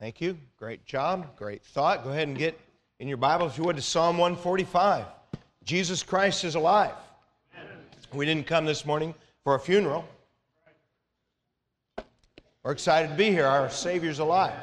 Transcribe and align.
Thank 0.00 0.20
you. 0.20 0.36
Great 0.58 0.84
job. 0.84 1.36
Great 1.36 1.62
thought. 1.62 2.04
Go 2.04 2.10
ahead 2.10 2.28
and 2.28 2.36
get 2.36 2.58
in 2.98 3.08
your 3.08 3.16
Bible, 3.16 3.46
if 3.46 3.56
you 3.56 3.64
would, 3.64 3.76
to 3.76 3.82
Psalm 3.82 4.18
145. 4.18 5.06
Jesus 5.62 6.02
Christ 6.02 6.44
is 6.44 6.56
alive. 6.56 6.94
We 8.12 8.26
didn't 8.26 8.46
come 8.46 8.64
this 8.64 8.84
morning 8.84 9.14
for 9.44 9.54
a 9.54 9.60
funeral. 9.60 10.04
We're 12.62 12.72
excited 12.72 13.08
to 13.08 13.14
be 13.14 13.30
here. 13.30 13.46
Our 13.46 13.68
Savior's 13.70 14.18
alive. 14.18 14.54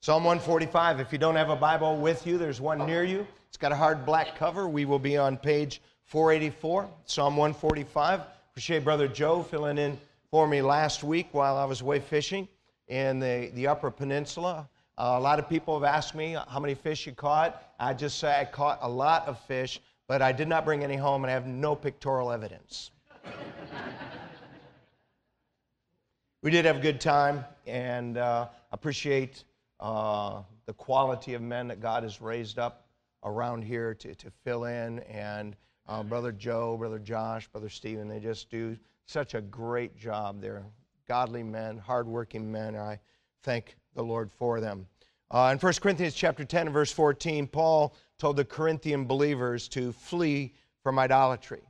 Psalm 0.00 0.24
145. 0.24 1.00
If 1.00 1.12
you 1.12 1.18
don't 1.18 1.36
have 1.36 1.50
a 1.50 1.56
Bible 1.56 1.96
with 1.96 2.26
you, 2.26 2.38
there's 2.38 2.60
one 2.60 2.86
near 2.86 3.04
you. 3.04 3.26
It's 3.48 3.56
got 3.56 3.72
a 3.72 3.76
hard 3.76 4.06
black 4.06 4.36
cover. 4.36 4.68
We 4.68 4.84
will 4.84 4.98
be 4.98 5.16
on 5.16 5.36
page 5.36 5.82
484, 6.04 6.88
Psalm 7.04 7.36
145. 7.36 8.20
Appreciate 8.50 8.84
Brother 8.84 9.08
Joe 9.08 9.42
filling 9.42 9.76
in 9.76 9.98
for 10.30 10.46
me 10.46 10.62
last 10.62 11.02
week 11.02 11.28
while 11.32 11.56
I 11.56 11.64
was 11.64 11.80
away 11.80 12.00
fishing 12.00 12.48
in 12.88 13.20
the, 13.20 13.50
the 13.54 13.66
Upper 13.66 13.90
Peninsula. 13.90 14.68
Uh, 14.96 15.14
a 15.16 15.20
lot 15.20 15.38
of 15.38 15.48
people 15.48 15.78
have 15.78 15.84
asked 15.84 16.14
me 16.14 16.36
how 16.48 16.58
many 16.58 16.74
fish 16.74 17.06
you 17.06 17.12
caught. 17.12 17.62
I 17.78 17.94
just 17.94 18.18
say 18.18 18.40
I 18.40 18.44
caught 18.44 18.78
a 18.82 18.88
lot 18.88 19.28
of 19.28 19.38
fish, 19.40 19.80
but 20.08 20.22
I 20.22 20.32
did 20.32 20.48
not 20.48 20.64
bring 20.64 20.82
any 20.82 20.96
home 20.96 21.22
and 21.22 21.30
I 21.30 21.34
have 21.34 21.46
no 21.46 21.76
pictorial 21.76 22.32
evidence. 22.32 22.90
we 26.42 26.50
did 26.50 26.64
have 26.64 26.78
a 26.78 26.80
good 26.80 27.00
time 27.00 27.44
and 27.66 28.18
uh, 28.18 28.48
appreciate 28.72 29.44
uh, 29.78 30.42
the 30.66 30.72
quality 30.72 31.34
of 31.34 31.42
men 31.42 31.68
that 31.68 31.80
God 31.80 32.02
has 32.02 32.20
raised 32.20 32.58
up 32.58 32.88
around 33.24 33.62
here 33.62 33.94
to, 33.94 34.14
to 34.14 34.30
fill 34.44 34.64
in. 34.64 34.98
And 35.00 35.54
uh, 35.86 36.02
Brother 36.02 36.32
Joe, 36.32 36.76
Brother 36.76 36.98
Josh, 36.98 37.46
Brother 37.48 37.68
Stephen, 37.68 38.08
they 38.08 38.18
just 38.18 38.50
do 38.50 38.76
such 39.06 39.34
a 39.34 39.40
great 39.40 39.96
job. 39.96 40.40
They're 40.40 40.64
godly 41.08 41.42
men, 41.42 41.78
hardworking 41.78 42.52
men. 42.52 42.76
I 42.76 43.00
thank 43.42 43.76
the 43.94 44.02
Lord 44.02 44.30
for 44.30 44.60
them. 44.60 44.86
Uh, 45.30 45.50
in 45.52 45.58
1 45.58 45.72
Corinthians 45.80 46.14
chapter 46.14 46.44
10 46.44 46.66
and 46.66 46.74
verse 46.74 46.92
14, 46.92 47.46
Paul 47.46 47.94
told 48.18 48.36
the 48.36 48.44
Corinthian 48.44 49.06
believers 49.06 49.68
to 49.68 49.92
flee 49.92 50.52
from 50.82 50.98
idolatry. 50.98 51.62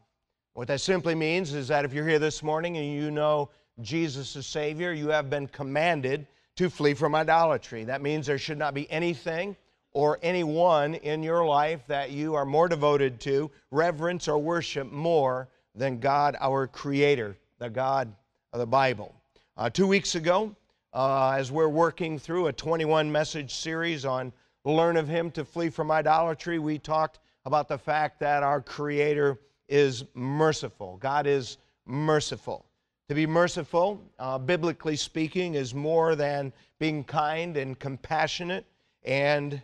What 0.54 0.66
that 0.68 0.80
simply 0.80 1.14
means 1.14 1.54
is 1.54 1.68
that 1.68 1.84
if 1.84 1.92
you're 1.92 2.06
here 2.06 2.18
this 2.18 2.42
morning 2.42 2.78
and 2.78 2.92
you 2.92 3.12
know 3.12 3.50
Jesus 3.80 4.34
is 4.34 4.46
Savior, 4.46 4.92
you 4.92 5.08
have 5.08 5.30
been 5.30 5.46
commanded 5.46 6.26
to 6.56 6.68
flee 6.68 6.94
from 6.94 7.14
idolatry. 7.14 7.84
That 7.84 8.02
means 8.02 8.26
there 8.26 8.38
should 8.38 8.58
not 8.58 8.74
be 8.74 8.90
anything 8.90 9.56
or 9.92 10.18
anyone 10.20 10.94
in 10.94 11.22
your 11.22 11.46
life 11.46 11.80
that 11.86 12.10
you 12.10 12.34
are 12.34 12.44
more 12.44 12.68
devoted 12.68 13.20
to, 13.20 13.52
reverence, 13.70 14.26
or 14.26 14.38
worship 14.38 14.90
more 14.90 15.48
than 15.76 16.00
God, 16.00 16.36
our 16.40 16.66
Creator, 16.66 17.36
the 17.58 17.70
God 17.70 18.12
of 18.52 18.58
the 18.58 18.66
Bible. 18.66 19.14
Uh, 19.58 19.68
two 19.68 19.88
weeks 19.88 20.14
ago, 20.14 20.54
uh, 20.92 21.30
as 21.30 21.50
we're 21.50 21.66
working 21.66 22.16
through 22.16 22.46
a 22.46 22.52
21 22.52 23.10
message 23.10 23.52
series 23.52 24.04
on 24.04 24.32
Learn 24.64 24.96
of 24.96 25.08
Him 25.08 25.32
to 25.32 25.44
Flee 25.44 25.68
from 25.68 25.90
Idolatry, 25.90 26.60
we 26.60 26.78
talked 26.78 27.18
about 27.44 27.66
the 27.66 27.76
fact 27.76 28.20
that 28.20 28.44
our 28.44 28.60
Creator 28.60 29.36
is 29.68 30.04
merciful. 30.14 30.96
God 30.98 31.26
is 31.26 31.58
merciful. 31.86 32.66
To 33.08 33.16
be 33.16 33.26
merciful, 33.26 34.00
uh, 34.20 34.38
biblically 34.38 34.94
speaking, 34.94 35.54
is 35.54 35.74
more 35.74 36.14
than 36.14 36.52
being 36.78 37.02
kind 37.02 37.56
and 37.56 37.76
compassionate 37.76 38.64
and 39.02 39.60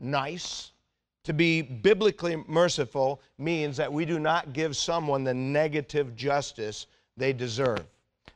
nice. 0.00 0.72
To 1.26 1.32
be 1.32 1.62
biblically 1.62 2.42
merciful 2.48 3.22
means 3.38 3.76
that 3.76 3.92
we 3.92 4.04
do 4.04 4.18
not 4.18 4.52
give 4.52 4.76
someone 4.76 5.22
the 5.22 5.32
negative 5.32 6.16
justice 6.16 6.88
they 7.16 7.32
deserve. 7.32 7.86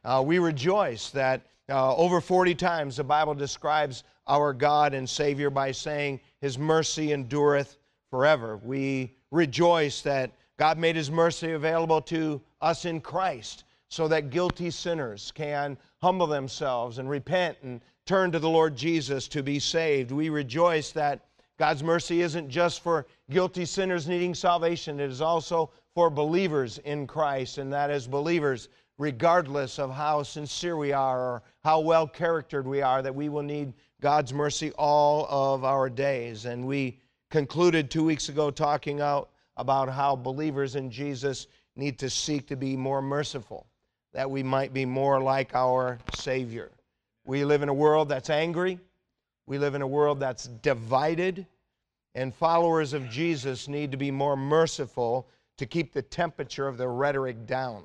Uh, 0.05 0.23
we 0.25 0.39
rejoice 0.39 1.11
that 1.11 1.43
uh, 1.69 1.95
over 1.97 2.21
40 2.21 2.55
times 2.55 2.97
the 2.97 3.05
Bible 3.05 3.35
describes 3.35 4.05
our 4.27 4.53
God 4.53 4.95
and 4.95 5.09
Savior 5.09 5.51
by 5.51 5.73
saying, 5.73 6.21
His 6.41 6.59
mercy 6.59 7.13
endureth 7.13 7.79
forever. 8.11 8.57
We 8.59 9.15
rejoice 9.31 10.01
that 10.03 10.33
God 10.59 10.79
made 10.79 10.97
His 10.97 11.11
mercy 11.11 11.53
available 11.53 12.01
to 12.03 12.41
us 12.61 12.85
in 12.85 13.01
Christ 13.01 13.65
so 13.89 14.09
that 14.09 14.31
guilty 14.31 14.71
sinners 14.71 15.33
can 15.35 15.79
humble 16.03 16.27
themselves 16.27 16.99
and 16.99 17.09
repent 17.09 17.57
and 17.63 17.81
turn 18.07 18.31
to 18.33 18.39
the 18.39 18.49
Lord 18.49 18.77
Jesus 18.77 19.29
to 19.29 19.43
be 19.43 19.59
saved. 19.59 20.11
We 20.11 20.29
rejoice 20.29 20.93
that 20.93 21.25
God's 21.59 21.83
mercy 21.83 22.23
isn't 22.23 22.49
just 22.49 22.83
for 22.83 23.07
guilty 23.31 23.65
sinners 23.65 24.07
needing 24.07 24.35
salvation, 24.35 25.01
it 25.01 25.11
is 25.11 25.21
also 25.21 25.71
for 25.95 26.09
believers 26.09 26.79
in 26.79 27.07
Christ, 27.07 27.59
and 27.59 27.73
that 27.73 27.91
as 27.91 28.07
believers, 28.07 28.69
regardless 28.99 29.79
of 29.79 29.93
how 29.93 30.23
sincere 30.23 30.77
we 30.77 30.93
are 30.93 31.21
or 31.21 31.43
how 31.63 31.81
well 31.81 32.07
charactered 32.07 32.67
we 32.67 32.83
are, 32.83 33.01
that 33.01 33.15
we 33.15 33.29
will 33.29 33.43
need 33.43 33.73
God's 34.01 34.35
mercy 34.35 34.73
all 34.73 35.27
of 35.31 35.65
our 35.65 35.89
days. 35.89 36.45
And 36.45 36.67
we 36.67 36.99
concluded 37.31 37.91
two 37.91 38.05
weeks 38.05 38.29
ago 38.29 38.51
talking 38.51 39.01
out 39.01 39.31
about 39.57 39.89
how 39.89 40.17
believers 40.17 40.77
in 40.77 40.91
Jesus 40.91 41.47
need 41.77 41.99
to 41.99 42.11
seek 42.11 42.47
to 42.49 42.57
be 42.57 42.77
more 42.77 43.01
merciful 43.01 43.67
that 44.13 44.31
we 44.31 44.43
might 44.43 44.73
be 44.73 44.85
more 44.85 45.21
like 45.21 45.55
our 45.55 45.99
Savior. 46.15 46.71
We 47.25 47.45
live 47.45 47.63
in 47.63 47.69
a 47.69 47.75
world 47.75 48.09
that's 48.09 48.31
angry, 48.31 48.79
we 49.47 49.59
live 49.59 49.75
in 49.75 49.83
a 49.83 49.87
world 49.87 50.19
that's 50.19 50.47
divided, 50.47 51.47
and 52.15 52.35
followers 52.35 52.95
of 52.95 53.09
Jesus 53.09 53.69
need 53.69 53.93
to 53.93 53.97
be 53.97 54.11
more 54.11 54.37
merciful 54.37 55.29
to 55.59 55.67
keep 55.67 55.93
the 55.93 56.03
temperature 56.03 56.67
of 56.67 56.79
the 56.79 56.89
rhetoric 56.89 57.47
down. 57.47 57.85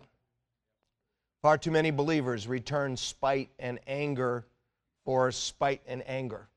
Far 1.44 1.58
too 1.58 1.72
many 1.72 1.92
believers 1.92 2.48
return 2.48 2.96
spite 2.96 3.50
and 3.60 3.78
anger 3.86 4.46
for 5.04 5.30
spite 5.30 5.82
and 5.86 6.02
anger 6.08 6.48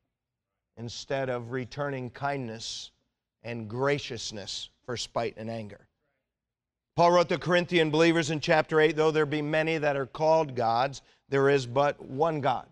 instead 0.76 1.28
of 1.28 1.50
returning 1.50 2.08
kindness 2.08 2.92
and 3.42 3.68
graciousness 3.68 4.70
for 4.84 4.96
spite 4.96 5.34
and 5.38 5.50
anger. 5.50 5.88
Paul 6.94 7.10
wrote 7.10 7.28
the 7.28 7.36
Corinthian 7.36 7.90
believers 7.90 8.30
in 8.30 8.38
chapter 8.38 8.80
8 8.80 8.94
though 8.94 9.10
there 9.10 9.26
be 9.26 9.42
many 9.42 9.76
that 9.76 9.96
are 9.96 10.06
called 10.06 10.54
gods, 10.54 11.02
there 11.28 11.50
is 11.50 11.66
but 11.66 12.00
one 12.00 12.40
God. 12.40 12.68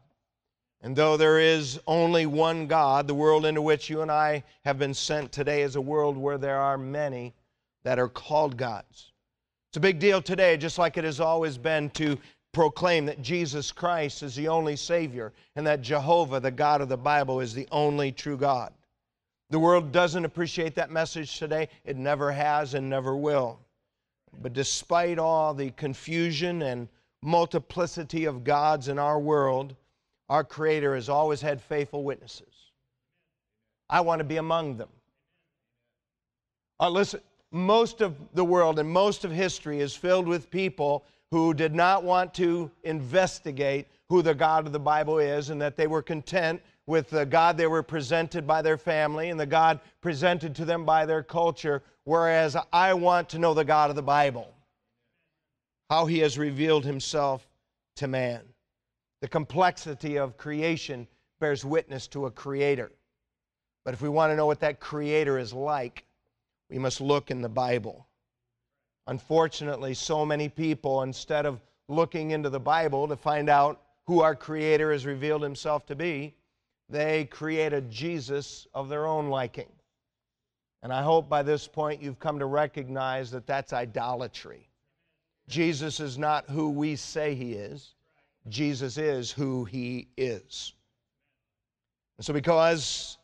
And 0.83 0.95
though 0.95 1.17
there 1.17 1.41
is 1.41 1.81
only 1.89 2.27
one 2.27 2.69
God, 2.69 3.09
the 3.09 3.15
world 3.15 3.45
into 3.45 3.61
which 3.61 3.91
you 3.91 4.03
and 4.03 4.11
I 4.13 4.45
have 4.65 4.79
been 4.79 4.95
sent 4.95 5.33
today 5.33 5.63
is 5.63 5.75
a 5.75 5.81
world 5.81 6.17
where 6.17 6.39
there 6.39 6.61
are 6.61 6.79
many 6.79 7.35
that 7.83 7.99
are 7.99 8.09
called 8.09 8.57
gods. 8.57 9.11
It's 9.75 9.79
a 9.79 9.81
big 9.81 9.99
deal 9.99 10.23
today, 10.23 10.57
just 10.57 10.79
like 10.79 10.97
it 10.99 11.03
has 11.03 11.19
always 11.19 11.59
been 11.59 11.91
to 11.95 12.17
proclaim 12.53 13.07
that 13.07 13.23
Jesus 13.23 13.73
Christ 13.73 14.23
is 14.23 14.37
the 14.37 14.47
only 14.47 14.77
Savior 14.77 15.33
and 15.57 15.67
that 15.67 15.83
Jehovah, 15.83 16.39
the 16.39 16.53
God 16.53 16.81
of 16.81 16.89
the 16.89 16.97
Bible, 16.97 17.41
is 17.41 17.53
the 17.53 17.67
only 17.73 18.13
true 18.13 18.37
God. 18.37 18.73
The 19.51 19.59
world 19.59 19.91
doesn't 19.91 20.25
appreciate 20.25 20.77
that 20.77 20.93
message 20.93 21.41
today. 21.41 21.69
It 21.85 21.97
never 21.97 22.31
has 22.31 22.75
and 22.75 22.89
never 22.89 23.17
will. 23.17 23.59
But 24.41 24.53
despite 24.53 25.19
all 25.19 25.53
the 25.53 25.73
confusion 25.73 26.63
and 26.63 26.87
multiplicity 27.21 28.27
of 28.27 28.45
gods 28.45 28.87
in 28.87 29.01
our 29.01 29.19
world, 29.19 29.75
our 30.29 30.45
Creator 30.45 30.95
has 30.95 31.09
always 31.09 31.41
had 31.41 31.61
faithful 31.61 32.05
witnesses. 32.05 32.71
I 33.91 34.03
want 34.03 34.21
to 34.21 34.25
be 34.25 34.37
among 34.37 34.77
them. 34.77 34.91
Uh, 36.79 36.91
listen, 36.91 37.23
most 37.55 38.01
of 38.01 38.17
the 38.35 38.45
world 38.45 38.79
and 38.79 38.89
most 38.89 39.25
of 39.25 39.31
history 39.31 39.81
is 39.81 39.95
filled 39.95 40.27
with 40.27 40.51
people 40.51 41.05
who 41.31 41.55
did 41.55 41.75
not 41.75 42.03
want 42.03 42.35
to 42.35 42.71
investigate 42.83 43.87
who 44.09 44.23
the 44.23 44.35
God 44.35 44.67
of 44.67 44.73
the 44.73 44.81
Bible 44.81 45.19
is 45.19 45.51
and 45.51 45.61
that 45.63 45.77
they 45.77 45.87
were 45.87 46.03
content 46.03 46.61
with 46.87 47.09
the 47.09 47.25
God 47.25 47.57
they 47.57 47.67
were 47.67 47.83
presented 47.83 48.47
by 48.47 48.61
their 48.61 48.77
family 48.77 49.31
and 49.31 49.39
the 49.39 49.47
God 49.47 49.81
presented 50.01 50.55
to 50.57 50.65
them 50.65 50.85
by 50.85 51.07
their 51.07 51.23
culture, 51.23 51.83
whereas 52.05 52.57
I 52.73 52.93
want 52.95 53.29
to 53.31 53.39
know 53.39 53.55
the 53.55 53.65
God 53.65 53.89
of 53.89 53.97
the 53.97 54.03
Bible, 54.03 54.53
how 55.89 56.07
He 56.07 56.19
has 56.19 56.37
revealed 56.37 56.85
Himself 56.85 57.49
to 57.97 58.09
man. 58.09 58.43
The 59.23 59.29
complexity 59.29 60.19
of 60.19 60.37
creation 60.37 61.07
bears 61.41 61.65
witness 61.65 62.07
to 62.09 62.27
a 62.27 62.31
creator. 62.31 62.93
But 63.85 63.95
if 63.95 64.03
we 64.03 64.09
want 64.09 64.33
to 64.33 64.37
know 64.37 64.47
what 64.47 64.61
that 64.61 64.81
creator 64.81 65.39
is 65.39 65.53
like, 65.53 66.05
we 66.71 66.79
must 66.79 67.01
look 67.01 67.31
in 67.31 67.43
the 67.43 67.49
Bible. 67.49 68.07
Unfortunately, 69.07 69.95
so 69.95 70.25
many 70.25 70.49
people, 70.49 71.03
instead 71.03 71.47
of 71.47 71.61
looking 71.89 72.31
into 72.31 72.49
the 72.49 72.61
Bible 72.61 73.07
to 73.09 73.17
find 73.17 73.49
out 73.49 73.83
who 74.07 74.21
our 74.21 74.35
Creator 74.35 74.93
has 74.93 75.07
revealed 75.07 75.43
Himself 75.43 75.87
to 75.87 75.95
be, 75.95 76.35
they 76.89 77.25
create 77.27 77.73
a 77.73 77.81
Jesus 77.83 78.67
of 78.75 78.89
their 78.89 79.07
own 79.07 79.29
liking. 79.29 79.71
And 80.83 80.93
I 80.93 81.03
hope 81.03 81.29
by 81.29 81.43
this 81.43 81.67
point 81.67 82.03
you've 82.03 82.19
come 82.19 82.39
to 82.39 82.47
recognize 82.47 83.31
that 83.31 83.47
that's 83.47 83.73
idolatry. 83.73 84.69
Jesus 85.49 86.01
is 86.01 86.19
not 86.19 86.49
who 86.49 86.71
we 86.71 86.97
say 86.97 87.35
he 87.35 87.55
is, 87.55 87.95
Jesus 88.49 88.99
is 88.99 89.31
who 89.31 89.65
he 89.65 90.09
is. 90.17 90.75
And 92.19 92.25
so, 92.25 92.33
because 92.33 93.19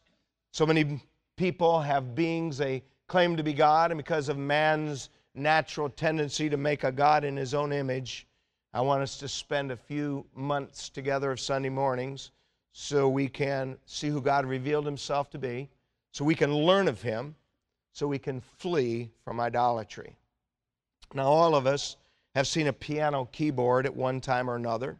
so 0.53 0.67
many 0.67 1.01
people 1.37 1.81
have 1.81 2.15
beings 2.15 2.59
they 2.59 2.83
claim 3.11 3.37
to 3.37 3.43
be 3.43 3.53
God, 3.53 3.91
and 3.91 3.99
because 3.99 4.29
of 4.29 4.39
man's 4.39 5.11
natural 5.35 5.91
tendency 5.91 6.49
to 6.49 6.57
make 6.57 6.85
a 6.85 6.93
God 6.93 7.25
in 7.25 7.37
his 7.37 7.55
own 7.55 7.73
image, 7.73 8.25
I 8.73 8.83
want 8.83 9.03
us 9.03 9.19
to 9.19 9.27
spend 9.27 9.73
a 9.73 9.77
few 9.77 10.25
months 10.37 10.89
together 10.89 11.33
of 11.33 11.41
Sunday 11.41 11.71
mornings 11.71 12.31
so 12.71 13.09
we 13.09 13.29
can 13.29 13.77
see 13.85 14.07
who 14.07 14.21
God 14.21 14.47
revealed 14.47 14.87
himself 14.87 15.29
to 15.31 15.39
be, 15.39 15.69
so 16.13 16.25
we 16.25 16.37
can 16.37 16.55
learn 16.55 16.87
of 16.87 17.03
him, 17.03 17.35
so 17.93 18.07
we 18.07 18.21
can 18.21 18.41
flee 18.59 19.11
from 19.25 19.41
idolatry. 19.41 20.15
Now, 21.13 21.27
all 21.27 21.57
of 21.57 21.67
us 21.67 21.97
have 22.37 22.47
seen 22.47 22.69
a 22.69 22.73
piano 22.73 23.29
keyboard 23.33 23.87
at 23.87 23.97
one 23.97 24.21
time 24.21 24.49
or 24.49 24.55
another. 24.55 24.97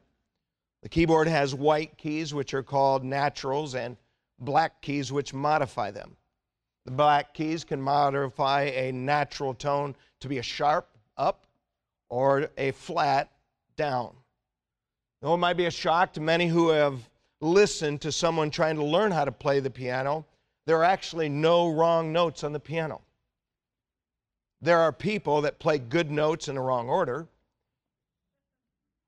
The 0.83 0.89
keyboard 0.89 1.29
has 1.29 1.55
white 1.55 1.97
keys, 1.97 2.35
which 2.35 2.55
are 2.55 2.65
called 2.65 3.05
naturals, 3.05 3.77
and 3.77 3.97
black 4.41 4.83
keys, 4.83 5.13
which 5.13 5.33
modify 5.33 5.93
them. 5.93 6.17
The 6.85 6.93
black 6.93 7.35
keys 7.35 7.65
can 7.65 7.81
modify 7.81 8.63
a 8.63 8.93
natural 8.93 9.55
tone 9.55 9.95
to 10.21 10.29
be 10.29 10.39
a 10.39 10.43
sharp 10.43 10.89
up 11.17 11.47
or 12.09 12.51
a 12.57 12.73
flat 12.73 13.31
down. 13.77 14.15
Though 15.23 15.35
it 15.35 15.39
might 15.39 15.57
be 15.57 15.67
a 15.67 15.71
shock 15.71 16.15
to 16.15 16.21
many 16.21 16.49
who 16.49 16.71
have 16.71 17.09
listened 17.41 18.01
to 18.03 18.13
someone 18.13 18.51
trying 18.51 18.77
to 18.77 18.85
learn 18.85 19.13
how 19.13 19.25
to 19.25 19.33
play 19.33 19.61
the 19.61 19.71
piano, 19.71 20.25
there 20.67 20.79
are 20.79 20.85
actually 20.85 21.29
no 21.29 21.71
wrong 21.71 22.13
notes 22.13 22.45
on 22.45 22.53
the 22.53 22.61
piano. 22.61 23.01
There 24.63 24.79
are 24.79 24.93
people 24.93 25.43
that 25.43 25.59
play 25.59 25.79
good 25.79 26.11
notes 26.11 26.49
in 26.49 26.55
the 26.55 26.61
wrong 26.61 26.89
order 26.89 27.27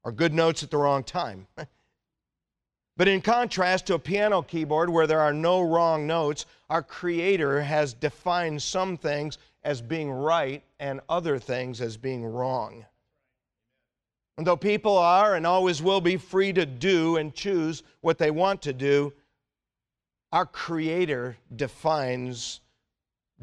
or 0.04 0.12
good 0.12 0.32
notes 0.32 0.62
at 0.62 0.70
the 0.70 0.78
wrong 0.78 1.04
time. 1.04 1.46
but 2.96 3.08
in 3.08 3.20
contrast 3.20 3.86
to 3.86 3.94
a 3.94 3.98
piano 3.98 4.42
keyboard 4.42 4.90
where 4.90 5.06
there 5.06 5.20
are 5.20 5.34
no 5.34 5.60
wrong 5.60 6.06
notes, 6.06 6.46
our 6.72 6.82
Creator 6.82 7.60
has 7.60 7.92
defined 7.92 8.62
some 8.62 8.96
things 8.96 9.36
as 9.62 9.82
being 9.82 10.10
right 10.10 10.64
and 10.80 11.02
other 11.06 11.38
things 11.38 11.82
as 11.82 11.98
being 11.98 12.24
wrong. 12.24 12.86
And 14.38 14.46
though 14.46 14.56
people 14.56 14.96
are 14.96 15.34
and 15.34 15.46
always 15.46 15.82
will 15.82 16.00
be 16.00 16.16
free 16.16 16.50
to 16.54 16.64
do 16.64 17.18
and 17.18 17.34
choose 17.34 17.82
what 18.00 18.16
they 18.16 18.30
want 18.30 18.62
to 18.62 18.72
do, 18.72 19.12
our 20.32 20.46
Creator 20.46 21.36
defines 21.56 22.62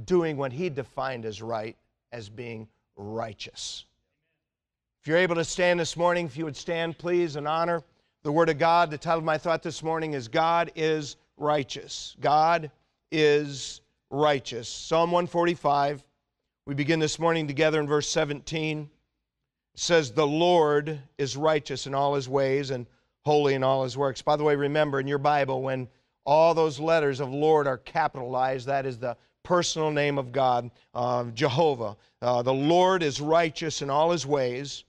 doing 0.06 0.36
what 0.36 0.52
He 0.52 0.68
defined 0.72 1.24
as 1.24 1.40
right 1.40 1.78
as 2.12 2.30
being 2.30 2.68
righteous. 2.96 3.86
If 5.04 5.08
you're 5.08 5.18
able 5.18 5.36
to 5.36 5.46
stand 5.46 5.80
this 5.80 5.96
morning, 5.96 6.26
if 6.26 6.36
you 6.36 6.46
would 6.46 6.58
stand, 6.58 6.98
please, 6.98 7.36
and 7.36 7.48
honor 7.48 7.84
the 8.24 8.32
Word 8.32 8.50
of 8.50 8.58
God. 8.58 8.90
The 8.90 8.98
title 8.98 9.20
of 9.20 9.24
my 9.24 9.38
thought 9.38 9.62
this 9.62 9.84
morning 9.84 10.16
is 10.16 10.28
God 10.28 10.72
is 10.76 11.16
righteous. 11.38 12.16
God 12.20 12.72
is 13.12 13.82
righteous. 14.10 14.68
Psalm 14.68 15.12
145. 15.12 16.04
We 16.66 16.76
begin 16.76 17.00
this 17.00 17.20
morning 17.20 17.48
together 17.48 17.80
in 17.80 17.88
verse 17.88 18.10
17 18.10 18.90
says, 19.76 20.12
The 20.12 20.28
Lord 20.28 21.00
is 21.18 21.38
righteous 21.38 21.88
in 21.88 21.96
all 21.96 22.16
his 22.16 22.28
ways 22.28 22.72
and 22.72 22.86
holy 23.24 23.54
in 23.54 23.64
all 23.64 23.84
his 23.84 23.98
works. 23.98 24.22
By 24.22 24.36
the 24.36 24.44
way, 24.44 24.56
remember 24.56 25.00
in 25.00 25.08
your 25.08 25.18
Bible, 25.18 25.62
when 25.62 25.88
all 26.26 26.54
those 26.54 26.80
letters 26.80 27.20
of 27.20 27.32
Lord 27.32 27.68
are 27.68 27.78
capitalized, 27.78 28.68
that 28.68 28.86
is 28.86 28.98
the 28.98 29.18
personal 29.44 29.92
name 29.92 30.18
of 30.18 30.32
God, 30.32 30.70
uh, 30.94 31.26
Jehovah. 31.34 31.98
Uh, 32.22 32.42
the 32.42 32.54
Lord 32.54 33.04
is 33.04 33.22
righteous 33.22 33.82
in 33.82 33.90
all 33.90 34.12
his 34.12 34.26
ways 34.26 34.84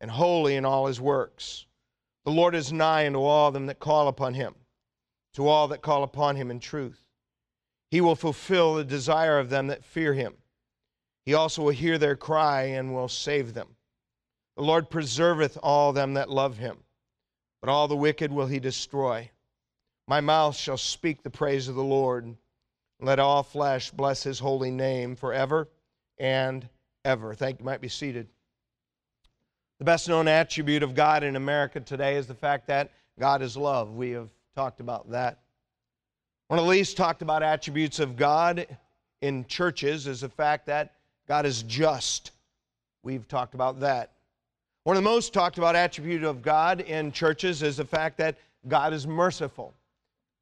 and 0.00 0.10
holy 0.10 0.56
in 0.56 0.64
all 0.64 0.86
his 0.86 1.00
works. 1.00 1.66
The 2.24 2.32
Lord 2.32 2.54
is 2.54 2.72
nigh 2.72 3.06
unto 3.06 3.22
all 3.22 3.50
them 3.50 3.66
that 3.66 3.78
call 3.78 4.08
upon 4.08 4.34
him, 4.34 4.54
to 5.34 5.48
all 5.48 5.68
that 5.68 5.82
call 5.82 6.02
upon 6.02 6.36
him 6.36 6.50
in 6.50 6.60
truth. 6.60 7.01
He 7.92 8.00
will 8.00 8.16
fulfill 8.16 8.76
the 8.76 8.84
desire 8.84 9.38
of 9.38 9.50
them 9.50 9.66
that 9.66 9.84
fear 9.84 10.14
him. 10.14 10.32
He 11.26 11.34
also 11.34 11.60
will 11.60 11.72
hear 11.72 11.98
their 11.98 12.16
cry 12.16 12.62
and 12.62 12.94
will 12.94 13.06
save 13.06 13.52
them. 13.52 13.68
The 14.56 14.62
Lord 14.62 14.88
preserveth 14.88 15.58
all 15.62 15.92
them 15.92 16.14
that 16.14 16.30
love 16.30 16.56
him, 16.56 16.78
but 17.60 17.68
all 17.68 17.88
the 17.88 17.94
wicked 17.94 18.32
will 18.32 18.46
he 18.46 18.58
destroy. 18.58 19.30
My 20.08 20.22
mouth 20.22 20.56
shall 20.56 20.78
speak 20.78 21.22
the 21.22 21.28
praise 21.28 21.68
of 21.68 21.74
the 21.74 21.84
Lord. 21.84 22.34
Let 22.98 23.18
all 23.18 23.42
flesh 23.42 23.90
bless 23.90 24.22
his 24.22 24.38
holy 24.38 24.70
name 24.70 25.14
forever 25.14 25.68
and 26.16 26.66
ever. 27.04 27.34
Thank 27.34 27.58
you. 27.58 27.66
might 27.66 27.82
be 27.82 27.88
seated. 27.88 28.26
The 29.80 29.84
best 29.84 30.08
known 30.08 30.28
attribute 30.28 30.82
of 30.82 30.94
God 30.94 31.24
in 31.24 31.36
America 31.36 31.78
today 31.78 32.16
is 32.16 32.26
the 32.26 32.32
fact 32.32 32.68
that 32.68 32.90
God 33.20 33.42
is 33.42 33.54
love. 33.54 33.94
We 33.94 34.12
have 34.12 34.30
talked 34.54 34.80
about 34.80 35.10
that. 35.10 35.42
One 36.52 36.58
of 36.58 36.66
the 36.66 36.70
least 36.70 36.98
talked 36.98 37.22
about 37.22 37.42
attributes 37.42 37.98
of 37.98 38.14
God 38.14 38.66
in 39.22 39.46
churches 39.46 40.06
is 40.06 40.20
the 40.20 40.28
fact 40.28 40.66
that 40.66 40.92
God 41.26 41.46
is 41.46 41.62
just. 41.62 42.32
We've 43.02 43.26
talked 43.26 43.54
about 43.54 43.80
that. 43.80 44.10
One 44.84 44.94
of 44.94 45.02
the 45.02 45.08
most 45.08 45.32
talked 45.32 45.56
about 45.56 45.76
attributes 45.76 46.26
of 46.26 46.42
God 46.42 46.82
in 46.82 47.10
churches 47.10 47.62
is 47.62 47.78
the 47.78 47.86
fact 47.86 48.18
that 48.18 48.36
God 48.68 48.92
is 48.92 49.06
merciful. 49.06 49.72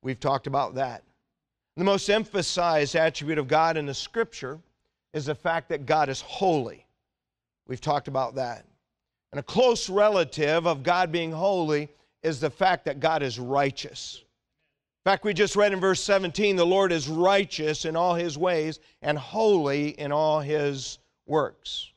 We've 0.03 0.19
talked 0.19 0.49
about 0.49 0.75
that. 0.75 1.05
The 1.77 1.85
most 1.85 2.09
emphasized 2.09 2.97
attribute 2.97 3.39
of 3.39 3.47
God 3.47 3.77
in 3.77 3.87
the 3.87 3.95
scripture 3.95 4.59
is 5.15 5.27
the 5.27 5.35
fact 5.37 5.69
that 5.69 5.87
God 5.87 6.09
is 6.09 6.21
holy. 6.23 6.85
We've 7.69 7.81
talked 7.81 8.09
about 8.09 8.35
that. 8.35 8.65
And 9.31 9.39
a 9.39 9.45
close 9.45 9.89
relative 9.89 10.67
of 10.67 10.83
God 10.83 11.13
being 11.13 11.31
holy 11.31 11.89
is 12.25 12.41
the 12.41 12.51
fact 12.51 12.85
that 12.87 12.99
God 12.99 13.23
is 13.23 13.39
righteous. 13.39 14.25
In 15.01 15.11
fact, 15.11 15.25
we 15.25 15.33
just 15.33 15.57
read 15.57 15.73
in 15.73 15.81
verse 15.81 16.03
17 16.03 16.57
the 16.57 16.67
Lord 16.67 16.93
is 16.93 17.09
righteous 17.09 17.87
in 17.87 17.97
all 17.97 18.15
his 18.15 18.37
ways 18.37 18.81
and 19.01 19.17
holy 19.17 19.99
in 19.99 20.13
all 20.13 20.41
his 20.41 20.99
works. 21.25 21.91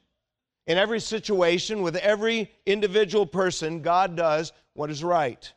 In 0.68 0.78
every 0.78 1.02
situation, 1.02 1.82
with 1.82 1.98
every 1.98 2.50
individual 2.66 3.26
person, 3.26 3.82
God 3.82 4.16
does 4.16 4.54
what 4.74 4.90
is 4.90 5.04
right. 5.04 5.52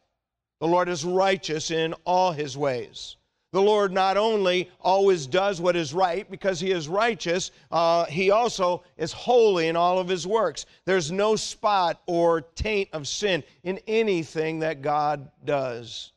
The 0.58 0.66
Lord 0.66 0.88
is 0.88 1.04
righteous 1.04 1.70
in 1.70 1.94
all 2.04 2.32
his 2.32 2.56
ways. 2.58 3.14
The 3.52 3.62
Lord 3.62 3.92
not 3.92 4.16
only 4.16 4.68
always 4.80 5.28
does 5.28 5.60
what 5.60 5.76
is 5.76 5.94
right 5.94 6.28
because 6.28 6.58
he 6.58 6.72
is 6.72 6.88
righteous, 6.88 7.52
uh, 7.70 8.06
he 8.06 8.32
also 8.32 8.82
is 8.96 9.12
holy 9.12 9.68
in 9.68 9.76
all 9.76 10.00
of 10.00 10.08
his 10.08 10.26
works. 10.26 10.66
There's 10.84 11.12
no 11.12 11.36
spot 11.36 12.02
or 12.06 12.40
taint 12.40 12.88
of 12.92 13.06
sin 13.06 13.44
in 13.62 13.78
anything 13.86 14.58
that 14.58 14.82
God 14.82 15.30
does. 15.44 16.12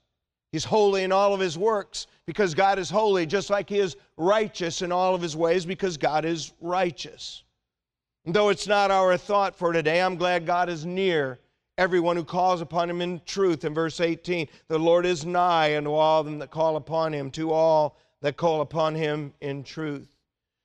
He's 0.52 0.66
holy 0.66 1.04
in 1.04 1.12
all 1.12 1.34
of 1.34 1.40
his 1.40 1.58
works 1.58 2.08
because 2.26 2.56
God 2.56 2.80
is 2.80 2.90
holy, 2.90 3.26
just 3.26 3.50
like 3.50 3.70
he 3.70 3.80
is 3.80 3.96
righteous 4.18 4.82
in 4.82 4.92
all 4.92 5.14
of 5.14 5.22
his 5.22 5.36
ways 5.36 5.66
because 5.66 5.98
God 5.98 6.26
is 6.26 6.54
righteous. 6.60 7.44
And 8.26 8.36
Though 8.36 8.50
it's 8.50 8.68
not 8.68 8.92
our 8.92 9.16
thought 9.18 9.56
for 9.56 9.74
today, 9.74 10.02
I'm 10.02 10.16
glad 10.16 10.46
God 10.46 10.70
is 10.70 10.86
near 10.86 11.40
everyone 11.78 12.18
who 12.18 12.24
calls 12.24 12.62
upon 12.62 12.90
him 12.90 13.02
in 13.02 13.22
truth. 13.26 13.64
In 13.64 13.74
verse 13.74 14.00
18, 14.02 14.48
the 14.68 14.78
Lord 14.78 15.06
is 15.06 15.26
nigh 15.26 15.78
unto 15.78 15.94
all 15.94 16.24
them 16.24 16.40
that 16.40 16.52
call 16.52 16.76
upon 16.76 17.14
him, 17.14 17.32
to 17.32 17.52
all 17.52 17.98
that 18.22 18.38
call 18.38 18.62
upon 18.62 18.96
him 18.96 19.34
in 19.42 19.64
truth. 19.64 20.16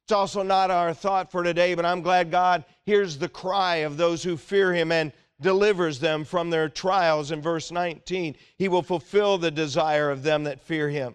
It's 0.05 0.12
also 0.12 0.43
not 0.43 0.71
our 0.71 0.93
thought 0.93 1.31
for 1.31 1.43
today, 1.43 1.75
but 1.75 1.87
I'm 1.87 2.03
glad 2.03 2.31
God 2.31 2.64
hears 2.85 3.17
the 3.17 3.29
cry 3.29 3.76
of 3.76 3.97
those 3.97 4.23
who 4.23 4.37
fear 4.37 4.75
him 4.75 4.93
and 4.93 5.12
delivers 5.45 6.01
them 6.01 6.25
from 6.25 6.51
their 6.51 6.69
trials. 6.69 7.31
In 7.31 7.41
verse 7.41 7.71
19, 7.71 8.35
he 8.57 8.67
will 8.67 8.83
fulfill 8.83 9.39
the 9.39 9.53
desire 9.53 10.11
of 10.11 10.25
them 10.25 10.43
that 10.45 10.61
fear 10.61 10.89
him. 10.89 11.15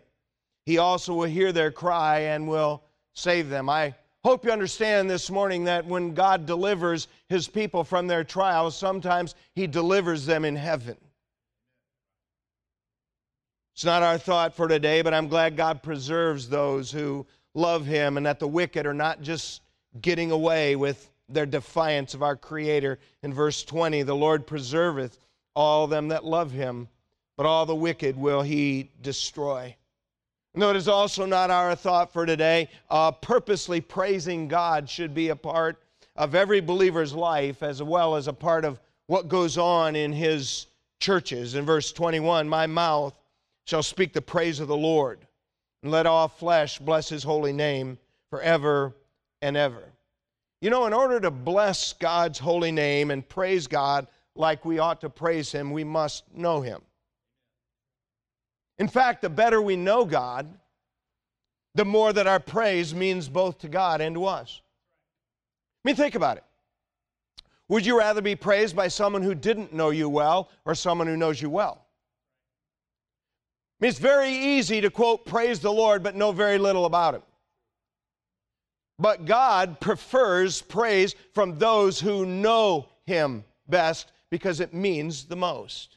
He 0.65 0.77
also 0.77 1.13
will 1.13 1.23
hear 1.23 1.51
their 1.51 1.71
cry 1.71 2.19
and 2.19 2.47
will 2.47 2.83
save 3.13 3.49
them. 3.49 3.69
I 3.69 3.95
Hope 4.25 4.43
you 4.43 4.51
understand 4.51 5.09
this 5.09 5.31
morning 5.31 5.63
that 5.63 5.85
when 5.85 6.13
God 6.13 6.45
delivers 6.45 7.07
his 7.29 7.47
people 7.47 7.85
from 7.85 8.05
their 8.05 8.25
trials, 8.25 8.75
sometimes 8.75 9.33
he 9.55 9.65
delivers 9.65 10.25
them 10.25 10.43
in 10.43 10.57
heaven. 10.57 10.97
It's 13.73 13.85
not 13.85 14.03
our 14.03 14.17
thought 14.17 14.53
for 14.53 14.67
today, 14.67 15.01
but 15.01 15.13
I'm 15.13 15.29
glad 15.29 15.55
God 15.55 15.81
preserves 15.81 16.49
those 16.49 16.91
who 16.91 17.25
love 17.53 17.85
him 17.85 18.17
and 18.17 18.25
that 18.25 18.39
the 18.39 18.47
wicked 18.47 18.85
are 18.85 18.93
not 18.93 19.21
just 19.21 19.61
getting 20.01 20.31
away 20.31 20.75
with 20.75 21.09
their 21.29 21.45
defiance 21.45 22.13
of 22.13 22.23
our 22.23 22.35
Creator. 22.35 22.99
In 23.23 23.33
verse 23.33 23.63
20, 23.63 24.03
the 24.03 24.15
Lord 24.15 24.47
preserveth 24.47 25.17
all 25.55 25.87
them 25.87 26.09
that 26.09 26.25
love 26.25 26.51
him, 26.51 26.87
but 27.37 27.45
all 27.45 27.65
the 27.65 27.75
wicked 27.75 28.17
will 28.17 28.41
he 28.41 28.89
destroy. 29.01 29.75
No, 30.55 30.71
it 30.71 30.75
is 30.75 30.87
also 30.87 31.25
not 31.25 31.51
our 31.51 31.75
thought 31.75 32.11
for 32.11 32.25
today. 32.25 32.69
Uh, 32.89 33.11
purposely 33.11 33.81
praising 33.81 34.47
God 34.47 34.89
should 34.89 35.13
be 35.13 35.29
a 35.29 35.35
part 35.35 35.81
of 36.15 36.35
every 36.35 36.59
believer's 36.59 37.13
life 37.13 37.63
as 37.63 37.81
well 37.81 38.15
as 38.15 38.27
a 38.27 38.33
part 38.33 38.65
of 38.65 38.79
what 39.07 39.27
goes 39.27 39.57
on 39.57 39.95
in 39.95 40.11
his 40.11 40.67
churches. 40.99 41.55
In 41.55 41.65
verse 41.65 41.91
21, 41.91 42.49
my 42.49 42.67
mouth 42.67 43.13
shall 43.65 43.83
speak 43.83 44.13
the 44.13 44.21
praise 44.21 44.59
of 44.59 44.67
the 44.67 44.75
Lord, 44.75 45.19
and 45.83 45.91
let 45.91 46.05
all 46.05 46.27
flesh 46.27 46.79
bless 46.79 47.07
his 47.07 47.23
holy 47.23 47.53
name 47.53 47.97
forever 48.29 48.95
and 49.41 49.55
ever. 49.55 49.83
You 50.61 50.69
know, 50.69 50.85
in 50.85 50.93
order 50.93 51.19
to 51.21 51.31
bless 51.31 51.93
God's 51.93 52.39
holy 52.39 52.71
name 52.71 53.11
and 53.11 53.27
praise 53.27 53.67
God 53.67 54.07
like 54.35 54.65
we 54.65 54.79
ought 54.79 55.01
to 55.01 55.09
praise 55.09 55.51
him, 55.51 55.71
we 55.71 55.83
must 55.83 56.23
know 56.35 56.61
him. 56.61 56.81
In 58.77 58.87
fact, 58.87 59.21
the 59.21 59.29
better 59.29 59.61
we 59.61 59.75
know 59.75 60.05
God, 60.05 60.47
the 61.75 61.85
more 61.85 62.11
that 62.11 62.27
our 62.27 62.39
praise 62.39 62.93
means 62.93 63.29
both 63.29 63.59
to 63.59 63.69
God 63.69 64.01
and 64.01 64.15
to 64.15 64.25
us. 64.25 64.61
I 65.83 65.89
mean, 65.89 65.95
think 65.95 66.15
about 66.15 66.37
it. 66.37 66.43
Would 67.69 67.85
you 67.85 67.97
rather 67.97 68.21
be 68.21 68.35
praised 68.35 68.75
by 68.75 68.87
someone 68.87 69.21
who 69.21 69.35
didn't 69.35 69.73
know 69.73 69.91
you 69.91 70.09
well 70.09 70.49
or 70.65 70.75
someone 70.75 71.07
who 71.07 71.15
knows 71.15 71.41
you 71.41 71.49
well? 71.49 71.85
I 73.79 73.85
mean, 73.85 73.89
it's 73.89 73.99
very 73.99 74.31
easy 74.31 74.81
to 74.81 74.89
quote, 74.89 75.25
praise 75.25 75.59
the 75.59 75.71
Lord, 75.71 76.03
but 76.03 76.15
know 76.15 76.31
very 76.31 76.57
little 76.57 76.85
about 76.85 77.15
Him. 77.15 77.21
But 78.99 79.25
God 79.25 79.79
prefers 79.79 80.61
praise 80.61 81.15
from 81.33 81.57
those 81.57 82.01
who 82.01 82.25
know 82.25 82.89
Him 83.05 83.45
best 83.67 84.11
because 84.29 84.59
it 84.59 84.73
means 84.73 85.23
the 85.23 85.37
most. 85.37 85.95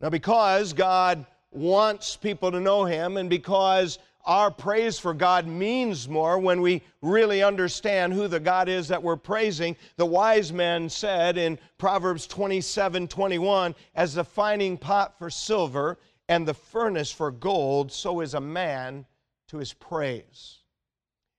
Now, 0.00 0.10
because 0.10 0.72
God 0.72 1.26
wants 1.50 2.16
people 2.16 2.52
to 2.52 2.60
know 2.60 2.84
Him 2.84 3.16
and 3.16 3.28
because 3.28 3.98
our 4.24 4.50
praise 4.50 4.98
for 4.98 5.14
God 5.14 5.46
means 5.46 6.08
more 6.08 6.38
when 6.38 6.60
we 6.60 6.82
really 7.00 7.42
understand 7.42 8.12
who 8.12 8.28
the 8.28 8.40
God 8.40 8.68
is 8.68 8.88
that 8.88 9.02
we're 9.02 9.16
praising. 9.16 9.76
The 9.96 10.06
wise 10.06 10.52
men 10.52 10.88
said 10.88 11.38
in 11.38 11.58
Proverbs 11.78 12.26
27 12.26 13.08
21, 13.08 13.74
as 13.94 14.14
the 14.14 14.24
fining 14.24 14.76
pot 14.76 15.18
for 15.18 15.30
silver 15.30 15.98
and 16.28 16.46
the 16.46 16.54
furnace 16.54 17.10
for 17.10 17.30
gold, 17.30 17.90
so 17.90 18.20
is 18.20 18.34
a 18.34 18.40
man 18.40 19.06
to 19.48 19.58
his 19.58 19.72
praise. 19.72 20.58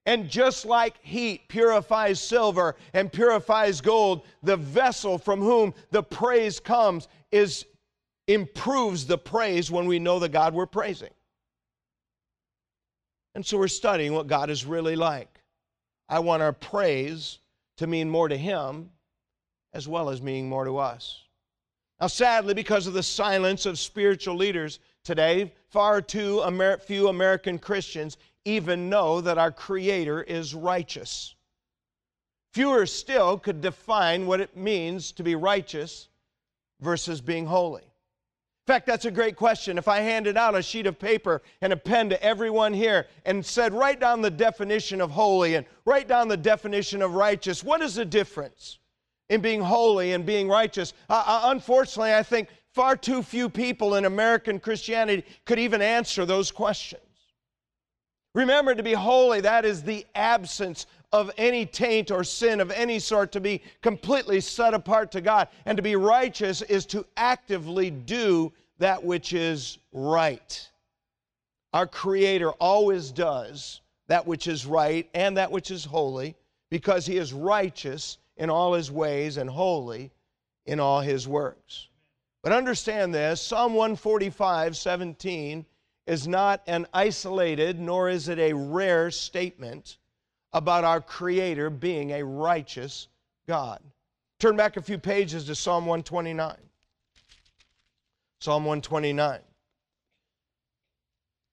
And 0.06 0.30
just 0.30 0.66
like 0.66 0.96
heat 1.02 1.50
purifies 1.50 2.22
silver 2.22 2.76
and 2.94 3.12
purifies 3.12 3.82
gold, 3.82 4.26
the 4.42 4.56
vessel 4.56 5.18
from 5.18 5.42
whom 5.42 5.74
the 5.92 6.02
praise 6.02 6.60
comes 6.60 7.08
is 7.32 7.66
improves 8.28 9.06
the 9.06 9.18
praise 9.18 9.72
when 9.72 9.86
we 9.86 10.00
know 10.00 10.20
the 10.20 10.30
God 10.30 10.54
we're 10.54 10.66
praising. 10.66 11.10
And 13.36 13.46
so 13.46 13.58
we're 13.58 13.68
studying 13.68 14.14
what 14.14 14.28
God 14.28 14.50
is 14.50 14.66
really 14.66 14.96
like. 14.96 15.42
I 16.10 16.20
want 16.20 16.42
our 16.42 16.54
praise 16.54 17.40
to 17.78 17.88
mean 17.88 18.10
more 18.10 18.28
to 18.28 18.38
Him 18.38 18.90
as 19.74 19.88
well 19.88 20.10
as 20.10 20.22
meaning 20.22 20.50
more 20.50 20.66
to 20.66 20.78
us. 20.78 21.24
Now, 22.00 22.08
sadly, 22.08 22.54
because 22.54 22.88
of 22.88 22.94
the 22.94 23.04
silence 23.04 23.66
of 23.66 23.78
spiritual 23.78 24.36
leaders 24.36 24.80
today, 25.08 25.54
far 25.70 26.02
too 26.02 26.44
Amer- 26.46 26.78
few 26.78 27.08
American 27.08 27.58
Christians 27.58 28.18
even 28.44 28.90
know 28.90 29.22
that 29.22 29.38
our 29.38 29.52
Creator 29.52 30.22
is 30.24 30.54
righteous. 30.54 31.34
Fewer 32.54 32.86
still 32.86 33.38
could 33.38 33.62
define 33.62 34.28
what 34.28 34.42
it 34.42 34.56
means 34.56 35.14
to 35.14 35.24
be 35.24 35.36
righteous 35.36 36.10
versus 36.82 37.22
being 37.22 37.46
holy. 37.46 37.84
In 37.84 38.74
fact, 38.74 38.86
that's 38.86 39.06
a 39.06 39.12
great 39.12 39.38
question. 39.38 39.78
If 39.78 39.88
I 39.88 40.02
handed 40.02 40.36
out 40.36 40.56
a 40.56 40.62
sheet 40.62 40.88
of 40.88 41.00
paper 41.00 41.42
and 41.62 41.72
a 41.72 41.78
pen 41.78 42.10
to 42.10 42.22
everyone 42.22 42.74
here 42.74 43.08
and 43.26 43.46
said, 43.46 43.74
write 43.74 44.02
down 44.02 44.22
the 44.22 44.30
definition 44.30 45.00
of 45.00 45.10
holy 45.10 45.56
and 45.56 45.66
write 45.86 46.10
down 46.10 46.28
the 46.28 46.36
definition 46.36 47.02
of 47.02 47.14
righteous, 47.14 47.64
what 47.64 47.82
is 47.82 47.96
the 47.96 48.04
difference 48.04 48.80
in 49.30 49.40
being 49.40 49.62
holy 49.62 50.12
and 50.12 50.26
being 50.26 50.50
righteous? 50.50 50.94
Uh, 51.10 51.24
uh, 51.26 51.42
unfortunately, 51.46 52.14
I 52.14 52.24
think 52.24 52.50
far 52.78 52.96
too 52.96 53.24
few 53.24 53.50
people 53.50 53.96
in 53.96 54.06
American 54.06 54.60
Christianity 54.60 55.26
could 55.46 55.58
even 55.58 55.82
answer 55.82 56.28
those 56.28 56.52
questions. 56.52 57.02
Remember, 58.36 58.76
to 58.76 58.84
be 58.84 58.94
holy, 58.94 59.42
that 59.42 59.66
is 59.66 59.82
the 59.82 60.06
absence 60.14 60.86
of 61.12 61.32
any 61.40 61.66
taint 61.66 62.12
or 62.12 62.24
sin 62.24 62.62
of 62.62 62.70
any 62.70 63.00
sort, 63.00 63.32
to 63.32 63.40
be 63.40 63.64
completely 63.82 64.40
set 64.40 64.76
apart 64.76 65.12
to 65.14 65.22
God. 65.22 65.48
And 65.66 65.76
to 65.76 65.82
be 65.82 65.96
righteous 65.96 66.62
is 66.62 66.86
to 66.88 67.04
actively 67.18 67.90
do 67.90 68.54
that 68.78 69.04
which 69.04 69.34
is 69.34 69.80
right. 69.92 70.70
Our 71.74 71.88
Creator 71.88 72.52
always 72.52 73.10
does 73.10 73.82
that 74.08 74.28
which 74.28 74.46
is 74.46 74.68
right 74.68 75.10
and 75.16 75.36
that 75.38 75.52
which 75.52 75.72
is 75.72 75.84
holy 75.84 76.36
because 76.70 77.08
He 77.08 77.18
is 77.18 77.34
righteous 77.34 78.20
in 78.36 78.52
all 78.52 78.74
His 78.74 78.92
ways 78.92 79.38
and 79.38 79.50
holy 79.50 80.12
in 80.68 80.80
all 80.80 81.02
His 81.02 81.28
works. 81.28 81.88
But 82.48 82.56
understand 82.56 83.14
this 83.14 83.42
Psalm 83.42 83.74
145 83.74 84.78
17 84.78 85.66
is 86.06 86.30
not 86.30 86.64
an 86.66 86.88
isolated, 86.94 87.78
nor 87.78 88.08
is 88.08 88.30
it 88.30 88.40
a 88.40 88.54
rare 88.54 89.12
statement 89.12 89.98
about 90.54 90.86
our 90.86 91.02
Creator 91.02 91.70
being 91.72 92.12
a 92.12 92.24
righteous 92.24 93.10
God. 93.50 93.82
Turn 94.40 94.56
back 94.56 94.78
a 94.78 94.82
few 94.82 94.98
pages 94.98 95.44
to 95.48 95.56
Psalm 95.56 95.86
129. 95.88 96.56
Psalm 98.40 98.64
129. 98.64 99.42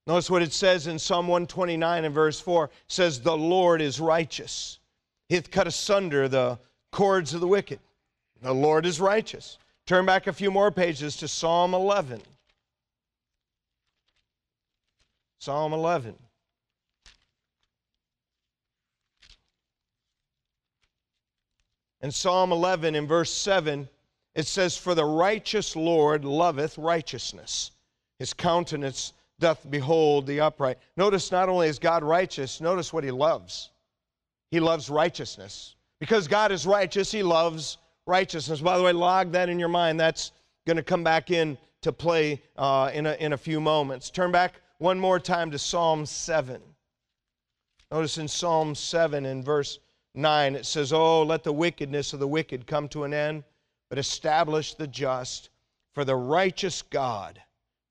Notice 0.06 0.30
what 0.30 0.42
it 0.42 0.52
says 0.52 0.86
in 0.86 1.00
Psalm 1.00 1.26
129 1.26 2.04
and 2.04 2.14
verse 2.14 2.38
4 2.38 2.66
it 2.66 2.70
says, 2.86 3.20
The 3.20 3.36
Lord 3.36 3.82
is 3.82 3.98
righteous. 3.98 4.78
He 5.28 5.34
hath 5.34 5.50
cut 5.50 5.66
asunder 5.66 6.28
the 6.28 6.60
cords 6.92 7.34
of 7.34 7.40
the 7.40 7.48
wicked. 7.48 7.80
The 8.42 8.54
Lord 8.54 8.86
is 8.86 9.00
righteous. 9.00 9.58
Turn 9.86 10.06
back 10.06 10.26
a 10.26 10.32
few 10.32 10.50
more 10.50 10.70
pages 10.70 11.16
to 11.18 11.28
Psalm 11.28 11.74
11. 11.74 12.22
Psalm 15.38 15.74
11. 15.74 16.14
In 22.00 22.10
Psalm 22.10 22.52
11, 22.52 22.94
in 22.94 23.06
verse 23.06 23.30
7, 23.30 23.88
it 24.34 24.46
says, 24.46 24.76
For 24.76 24.94
the 24.94 25.04
righteous 25.04 25.76
Lord 25.76 26.24
loveth 26.24 26.78
righteousness. 26.78 27.70
His 28.18 28.32
countenance 28.32 29.12
doth 29.38 29.70
behold 29.70 30.26
the 30.26 30.40
upright. 30.40 30.78
Notice 30.96 31.30
not 31.30 31.48
only 31.48 31.68
is 31.68 31.78
God 31.78 32.02
righteous, 32.02 32.60
notice 32.60 32.92
what 32.92 33.04
he 33.04 33.10
loves. 33.10 33.70
He 34.50 34.60
loves 34.60 34.88
righteousness. 34.88 35.74
Because 36.00 36.28
God 36.28 36.52
is 36.52 36.66
righteous, 36.66 37.10
he 37.10 37.22
loves 37.22 37.78
righteousness. 38.06 38.60
By 38.60 38.76
the 38.76 38.84
way, 38.84 38.92
log 38.92 39.32
that 39.32 39.48
in 39.48 39.58
your 39.58 39.68
mind. 39.68 39.98
That's 39.98 40.32
going 40.66 40.76
to 40.76 40.82
come 40.82 41.04
back 41.04 41.30
in 41.30 41.58
to 41.82 41.92
play 41.92 42.42
uh, 42.56 42.90
in, 42.94 43.06
a, 43.06 43.12
in 43.14 43.32
a 43.32 43.36
few 43.36 43.60
moments. 43.60 44.10
Turn 44.10 44.32
back 44.32 44.60
one 44.78 44.98
more 44.98 45.20
time 45.20 45.50
to 45.50 45.58
Psalm 45.58 46.06
7. 46.06 46.60
Notice 47.90 48.18
in 48.18 48.28
Psalm 48.28 48.74
7 48.74 49.26
in 49.26 49.42
verse 49.42 49.78
9, 50.14 50.54
it 50.54 50.66
says, 50.66 50.92
Oh, 50.92 51.22
let 51.22 51.44
the 51.44 51.52
wickedness 51.52 52.12
of 52.12 52.20
the 52.20 52.28
wicked 52.28 52.66
come 52.66 52.88
to 52.88 53.04
an 53.04 53.14
end, 53.14 53.44
but 53.88 53.98
establish 53.98 54.74
the 54.74 54.86
just. 54.86 55.50
For 55.94 56.04
the 56.04 56.16
righteous 56.16 56.82
God 56.82 57.40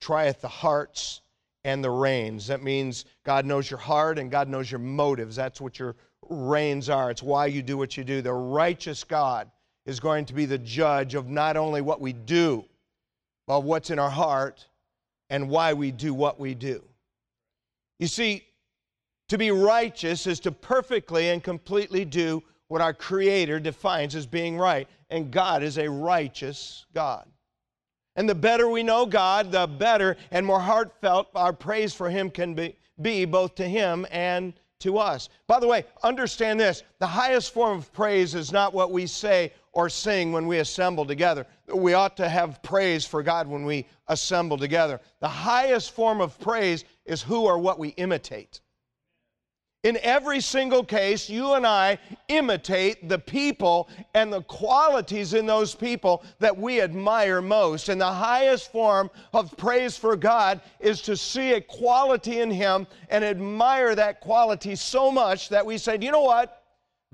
trieth 0.01 0.41
the 0.41 0.48
hearts 0.50 1.22
and 1.63 1.82
the 1.82 1.89
reins. 1.89 2.48
That 2.48 2.62
means 2.62 3.05
God 3.24 3.46
knows 3.46 3.70
your 3.70 3.79
heart 3.79 4.20
and 4.20 4.29
God 4.29 4.50
knows 4.50 4.70
your 4.70 4.79
motives. 4.79 5.38
That's 5.38 5.62
what 5.62 5.79
your 5.79 5.96
reins 6.29 6.89
are. 6.89 7.10
It's 7.10 7.24
why 7.24 7.46
you 7.46 7.62
do 7.62 7.77
what 7.77 7.96
you 7.96 8.03
do. 8.03 8.22
The 8.22 8.34
righteous 8.34 9.03
God 9.03 9.50
is 9.85 9.99
going 9.99 10.25
to 10.25 10.33
be 10.33 10.45
the 10.45 10.57
judge 10.57 11.15
of 11.15 11.29
not 11.29 11.57
only 11.57 11.81
what 11.81 12.01
we 12.01 12.13
do, 12.13 12.65
but 13.47 13.63
what's 13.63 13.89
in 13.89 13.99
our 13.99 14.09
heart 14.09 14.65
and 15.29 15.49
why 15.49 15.73
we 15.73 15.91
do 15.91 16.13
what 16.13 16.39
we 16.39 16.53
do. 16.53 16.83
You 17.99 18.07
see, 18.07 18.43
to 19.29 19.37
be 19.37 19.51
righteous 19.51 20.27
is 20.27 20.39
to 20.41 20.51
perfectly 20.51 21.29
and 21.29 21.43
completely 21.43 22.05
do 22.05 22.43
what 22.67 22.81
our 22.81 22.93
Creator 22.93 23.59
defines 23.59 24.15
as 24.15 24.25
being 24.25 24.57
right. 24.57 24.87
And 25.09 25.31
God 25.31 25.63
is 25.63 25.77
a 25.77 25.89
righteous 25.89 26.85
God. 26.93 27.27
And 28.15 28.29
the 28.29 28.35
better 28.35 28.69
we 28.69 28.83
know 28.83 29.05
God, 29.05 29.51
the 29.51 29.67
better 29.67 30.17
and 30.31 30.45
more 30.45 30.59
heartfelt 30.59 31.29
our 31.35 31.53
praise 31.53 31.93
for 31.93 32.09
Him 32.09 32.29
can 32.29 32.53
be, 32.53 32.75
be 33.01 33.25
both 33.25 33.55
to 33.55 33.67
Him 33.67 34.05
and 34.11 34.53
to 34.79 34.97
us. 34.97 35.29
By 35.47 35.59
the 35.59 35.67
way, 35.67 35.85
understand 36.03 36.59
this 36.59 36.83
the 36.99 37.07
highest 37.07 37.53
form 37.53 37.79
of 37.79 37.91
praise 37.93 38.35
is 38.35 38.51
not 38.51 38.73
what 38.73 38.91
we 38.91 39.07
say 39.07 39.51
or 39.73 39.89
sing 39.89 40.31
when 40.31 40.47
we 40.47 40.59
assemble 40.59 41.05
together. 41.05 41.45
We 41.73 41.95
ought 41.95 42.15
to 42.17 42.29
have 42.29 42.61
praise 42.63 43.05
for 43.05 43.23
God 43.23 43.47
when 43.47 43.65
we 43.65 43.87
assemble 44.07 44.57
together. 44.57 45.01
The 45.19 45.27
highest 45.27 45.91
form 45.91 46.21
of 46.21 46.39
praise 46.39 46.85
is 47.05 47.21
who 47.21 47.41
or 47.41 47.57
what 47.57 47.79
we 47.79 47.89
imitate. 47.89 48.61
In 49.83 49.97
every 50.01 50.39
single 50.39 50.85
case, 50.85 51.29
you 51.29 51.55
and 51.55 51.67
I 51.67 51.97
imitate 52.29 53.09
the 53.09 53.19
people 53.19 53.89
and 54.13 54.31
the 54.31 54.43
qualities 54.43 55.33
in 55.33 55.45
those 55.45 55.75
people 55.75 56.23
that 56.39 56.57
we 56.57 56.79
admire 56.79 57.41
most. 57.41 57.89
And 57.89 57.99
the 57.99 58.05
highest 58.05 58.71
form 58.71 59.09
of 59.33 59.57
praise 59.57 59.97
for 59.97 60.15
God 60.15 60.61
is 60.79 61.01
to 61.01 61.17
see 61.17 61.53
a 61.53 61.61
quality 61.61 62.39
in 62.39 62.49
Him 62.49 62.87
and 63.09 63.25
admire 63.25 63.93
that 63.95 64.21
quality 64.21 64.75
so 64.75 65.11
much 65.11 65.49
that 65.49 65.65
we 65.65 65.77
say, 65.77 65.97
you 65.99 66.11
know 66.11 66.21
what? 66.21 66.62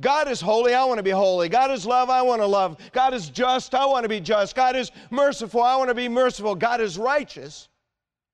God 0.01 0.29
is 0.29 0.39
holy, 0.39 0.73
I 0.73 0.85
want 0.85 0.99
to 0.99 1.03
be 1.03 1.09
holy. 1.09 1.49
God 1.49 1.71
is 1.71 1.85
love, 1.85 2.09
I 2.09 2.21
want 2.21 2.41
to 2.41 2.45
love. 2.45 2.77
God 2.93 3.13
is 3.13 3.29
just, 3.29 3.75
I 3.75 3.85
want 3.85 4.03
to 4.03 4.09
be 4.09 4.19
just. 4.19 4.55
God 4.55 4.75
is 4.75 4.91
merciful, 5.09 5.61
I 5.61 5.75
want 5.75 5.89
to 5.89 5.95
be 5.95 6.07
merciful. 6.07 6.55
God 6.55 6.81
is 6.81 6.97
righteous, 6.97 7.67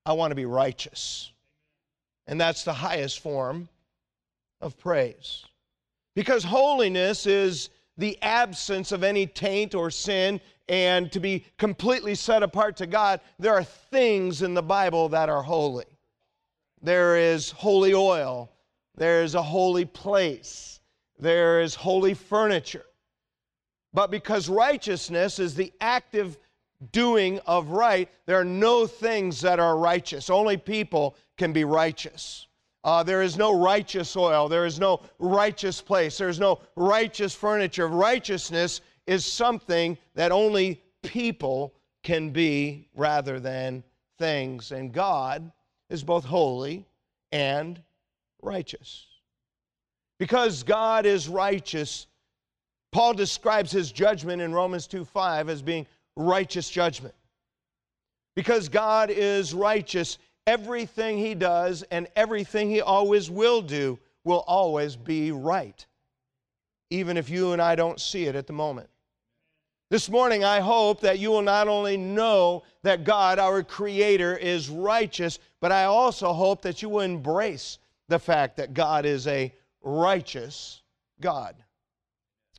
I 0.06 0.14
want 0.14 0.32
to 0.32 0.36
be 0.36 0.46
righteous. 0.46 1.32
And 2.28 2.40
that's 2.40 2.64
the 2.64 2.74
highest 2.74 3.20
form 3.20 3.70
of 4.62 4.78
praise. 4.78 5.46
Because 6.16 6.44
holiness 6.44 7.26
is 7.26 7.70
the 7.98 8.18
absence 8.22 8.92
of 8.92 9.04
any 9.04 9.26
taint 9.26 9.76
or 9.76 9.90
sin, 9.90 10.42
and 10.68 11.12
to 11.12 11.20
be 11.20 11.46
completely 11.58 12.16
set 12.16 12.44
apart 12.44 12.78
to 12.78 12.88
God, 12.88 13.22
there 13.38 13.54
are 13.54 13.64
things 13.64 14.42
in 14.42 14.54
the 14.54 14.64
Bible 14.64 15.10
that 15.10 15.30
are 15.30 15.44
holy. 15.44 15.86
There 16.82 17.18
is 17.18 17.52
holy 17.52 17.94
oil, 17.94 18.52
there 18.96 19.24
is 19.24 19.36
a 19.36 19.42
holy 19.42 19.86
place, 19.86 20.75
there 21.20 21.62
is 21.62 21.76
holy 21.76 22.14
furniture. 22.14 22.86
But 23.94 24.12
because 24.12 24.50
righteousness 24.50 25.40
is 25.40 25.56
the 25.56 25.72
active 25.80 26.38
doing 26.92 27.40
of 27.46 27.70
right. 27.70 28.10
There 28.26 28.40
are 28.40 28.46
no 28.46 28.86
things 28.88 29.42
that 29.42 29.60
are 29.60 29.78
righteous. 29.78 30.30
Only 30.30 30.58
people 30.58 31.16
can 31.38 31.54
be 31.54 31.64
righteous. 31.64 32.48
Uh, 32.84 33.02
there 33.02 33.22
is 33.22 33.38
no 33.38 33.60
righteous 33.60 34.16
oil. 34.16 34.48
There 34.48 34.66
is 34.66 34.80
no 34.80 35.02
righteous 35.18 35.82
place. 35.82 36.18
There 36.18 36.30
is 36.30 36.40
no 36.40 36.60
righteous 36.76 37.34
furniture. 37.34 37.88
Righteousness 37.88 38.82
is 39.08 39.26
something 39.26 39.98
that 40.14 40.32
only 40.32 40.84
people 41.02 41.74
can 42.04 42.30
be 42.30 42.88
rather 42.94 43.40
than 43.40 43.84
things. 44.20 44.72
And 44.72 44.92
God 44.92 45.52
is 45.90 46.04
both 46.04 46.26
holy 46.26 46.86
and 47.32 47.82
righteous. 48.42 49.08
Because 50.20 50.64
God 50.64 51.06
is 51.06 51.28
righteous, 51.28 52.08
Paul 52.92 53.14
describes 53.14 53.72
his 53.72 53.92
judgment 53.92 54.42
in 54.42 54.54
Romans 54.54 54.88
2 54.88 55.04
5 55.06 55.50
as 55.50 55.62
being 55.62 55.86
righteous 56.16 56.70
judgment. 56.70 57.14
Because 58.36 58.70
God 58.70 59.10
is 59.10 59.54
righteous, 59.54 60.18
everything 60.48 61.18
he 61.18 61.36
does 61.36 61.84
and 61.84 62.08
everything 62.16 62.70
he 62.70 62.82
always 62.82 63.30
will 63.30 63.62
do 63.62 64.00
will 64.24 64.44
always 64.48 64.96
be 64.96 65.32
right, 65.32 65.86
even 66.90 67.18
if 67.18 67.30
you 67.30 67.54
and 67.54 67.62
I 67.62 67.76
don't 67.76 68.00
see 68.00 68.26
it 68.26 68.36
at 68.36 68.48
the 68.48 68.54
moment. 68.54 68.90
This 69.92 70.10
morning, 70.10 70.44
I 70.44 70.62
hope 70.62 71.02
that 71.02 71.20
you 71.20 71.30
will 71.30 71.44
not 71.44 71.68
only 71.68 71.96
know 71.96 72.64
that 72.82 73.04
God, 73.04 73.38
our 73.38 73.62
Creator, 73.62 74.36
is 74.38 74.68
righteous, 74.68 75.38
but 75.62 75.72
I 75.72 75.84
also 75.86 76.34
hope 76.34 76.64
that 76.64 76.82
you 76.82 76.90
will 76.90 77.02
embrace 77.02 77.78
the 78.10 78.18
fact 78.18 78.58
that 78.58 78.74
God 78.74 79.06
is 79.06 79.28
a 79.28 79.54
righteous 79.86 80.82
God. 81.22 81.56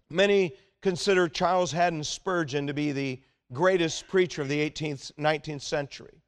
Many 0.09 0.54
consider 0.80 1.28
Charles 1.28 1.73
Haddon 1.73 2.02
Spurgeon 2.02 2.66
to 2.66 2.73
be 2.73 2.92
the 2.92 3.21
greatest 3.52 4.09
preacher 4.09 4.40
of 4.40 4.49
the 4.49 4.71
18th, 4.71 5.12
19th 5.18 5.62
century. 5.62 6.23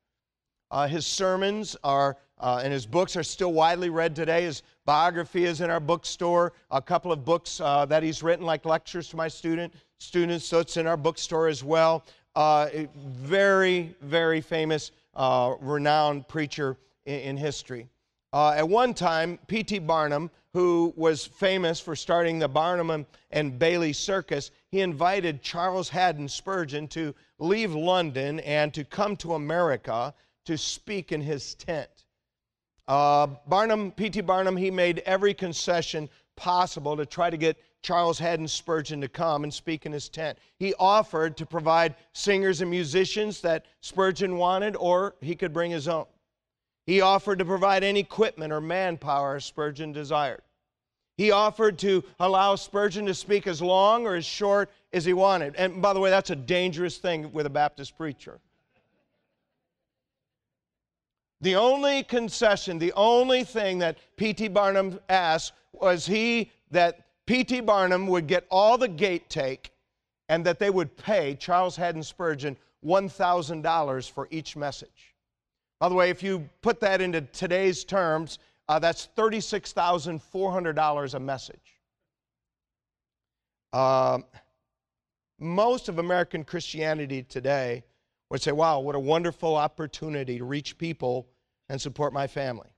Uh, 0.71 0.87
his 0.87 1.07
sermons 1.07 1.76
are 1.83 2.19
uh, 2.40 2.61
and 2.62 2.73
his 2.73 2.87
books 2.87 3.17
are 3.17 3.23
still 3.23 3.52
widely 3.52 3.90
read 3.90 4.14
today. 4.14 4.43
His 4.43 4.62
biography 4.85 5.45
is 5.45 5.61
in 5.61 5.71
our 5.71 5.81
bookstore. 5.81 6.52
A 6.71 6.81
couple 6.81 7.11
of 7.11 7.25
books 7.25 7.61
uh, 7.61 7.85
that 7.87 8.02
he's 8.02 8.23
written, 8.23 8.47
like 8.47 8.64
lectures 8.64 9.09
to 9.09 9.17
my 9.17 9.28
student 9.28 9.75
students, 9.99 10.47
so 10.47 10.61
it's 10.61 10.76
in 10.76 10.87
our 10.87 10.97
bookstore 10.97 11.49
as 11.49 11.64
well. 11.64 12.05
Uh, 12.37 12.69
very, 12.97 13.95
very 14.00 14.40
famous, 14.40 14.93
uh, 15.14 15.55
renowned 15.61 16.28
preacher 16.28 16.76
in, 17.07 17.21
in 17.21 17.37
history. 17.37 17.88
Uh, 18.33 18.51
at 18.51 18.69
one 18.69 18.93
time, 18.93 19.39
P.T. 19.47 19.79
Barnum, 19.81 20.31
who 20.53 20.93
was 20.97 21.25
famous 21.25 21.81
for 21.81 21.97
starting 21.97 22.39
the 22.39 22.49
Barnum 22.49 23.07
and 23.31 23.59
Bailey 23.59 23.93
Circus, 23.93 24.51
he 24.71 24.81
invited 24.81 25.43
Charles 25.43 25.89
Haddon 25.89 26.29
Spurgeon 26.29 26.89
to 26.89 27.15
leave 27.39 27.75
London 27.75 28.41
and 28.41 28.73
to 28.75 28.85
come 28.85 29.17
to 29.17 29.35
America 29.35 30.13
to 30.45 30.59
speak 30.59 31.13
in 31.13 31.23
his 31.23 31.55
tent. 31.55 31.89
Uh, 32.87 33.29
Barnum, 33.47 33.93
P.T. 33.93 34.21
Barnum, 34.23 34.57
he 34.57 34.71
made 34.71 35.01
every 35.01 35.33
concession 35.35 36.09
possible 36.37 36.97
to 36.97 37.07
try 37.07 37.31
to 37.31 37.37
get 37.37 37.57
Charles 37.83 38.19
Haddon 38.19 38.49
Spurgeon 38.49 39.01
to 39.01 39.09
come 39.09 39.45
and 39.45 39.53
speak 39.53 39.87
in 39.87 39.93
his 39.93 40.09
tent. 40.09 40.39
He 40.59 40.75
offered 40.79 41.37
to 41.37 41.47
provide 41.47 41.95
singers 42.13 42.61
and 42.61 42.71
musicians 42.71 43.41
that 43.43 43.67
Spurgeon 43.81 44.37
wanted, 44.37 44.77
or 44.77 45.15
he 45.21 45.35
could 45.35 45.53
bring 45.53 45.71
his 45.71 45.89
own. 45.89 46.07
He 46.88 47.02
offered 47.02 47.40
to 47.40 47.45
provide 47.45 47.85
any 47.85 48.00
equipment 48.00 48.50
or 48.50 48.62
manpower 48.62 49.40
Spurgeon 49.40 49.92
desired. 49.92 50.40
He 51.18 51.30
offered 51.30 51.78
to 51.80 52.02
allow 52.18 52.54
Spurgeon 52.54 53.04
to 53.04 53.14
speak 53.14 53.47
as 53.47 53.61
long 53.61 54.07
or 54.07 54.14
as 54.14 54.25
short 54.25 54.71
as 54.95 55.04
he 55.04 55.12
wanted. 55.12 55.54
And 55.57 55.83
by 55.83 55.92
the 55.92 56.00
way, 56.00 56.09
that's 56.09 56.30
a 56.30 56.37
dangerous 56.37 56.97
thing 56.97 57.30
with 57.30 57.45
a 57.45 57.50
Baptist 57.50 57.95
preacher. 57.99 58.40
The 61.42 61.57
only 61.57 62.04
concession, 62.04 62.78
the 62.78 62.95
only 62.95 63.44
thing 63.44 63.81
that 63.81 63.98
P.T. 64.16 64.48
Barnum 64.48 64.98
asked 65.11 65.53
was 65.74 66.07
he 66.07 66.51
that 66.70 67.05
P.T. 67.27 67.61
Barnum 67.61 68.07
would 68.07 68.27
get 68.27 68.46
all 68.51 68.79
the 68.79 68.88
gate 68.88 69.29
take 69.29 69.72
and 70.31 70.42
that 70.46 70.59
they 70.59 70.70
would 70.70 70.96
pay 70.96 71.35
Charles 71.35 71.77
Haddon 71.77 72.03
Spurgeon 72.03 72.57
$1,000 72.83 74.11
for 74.11 74.27
each 74.31 74.57
message. 74.57 75.14
By 75.81 75.88
the 75.88 75.95
way, 75.95 76.11
if 76.11 76.23
you 76.23 76.49
put 76.61 76.81
that 76.81 77.01
into 77.01 77.21
today's 77.21 77.85
terms, 77.85 78.38
uh, 78.69 78.79
that's 78.79 79.09
$36,400 79.17 81.14
a 81.14 81.21
message. 81.21 81.79
Uh, 83.73 84.19
most 85.38 85.88
of 85.88 85.99
American 85.99 86.45
Christianity 86.45 87.23
today 87.23 87.85
would 88.31 88.43
say, 88.43 88.53
wow, 88.53 88.81
what 88.81 88.95
a 88.95 89.01
wonderful 89.01 89.55
opportunity 89.55 90.38
to 90.38 90.45
reach 90.45 90.77
people 90.79 91.29
and 91.69 91.81
support 91.81 92.12
my 92.12 92.27
family. 92.27 92.69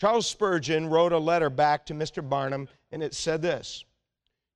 Charles 0.00 0.26
Spurgeon 0.26 0.88
wrote 0.88 1.12
a 1.12 1.18
letter 1.18 1.50
back 1.50 1.86
to 1.86 1.94
Mr. 1.94 2.26
Barnum, 2.26 2.68
and 2.92 3.02
it 3.02 3.14
said 3.14 3.42
this 3.42 3.84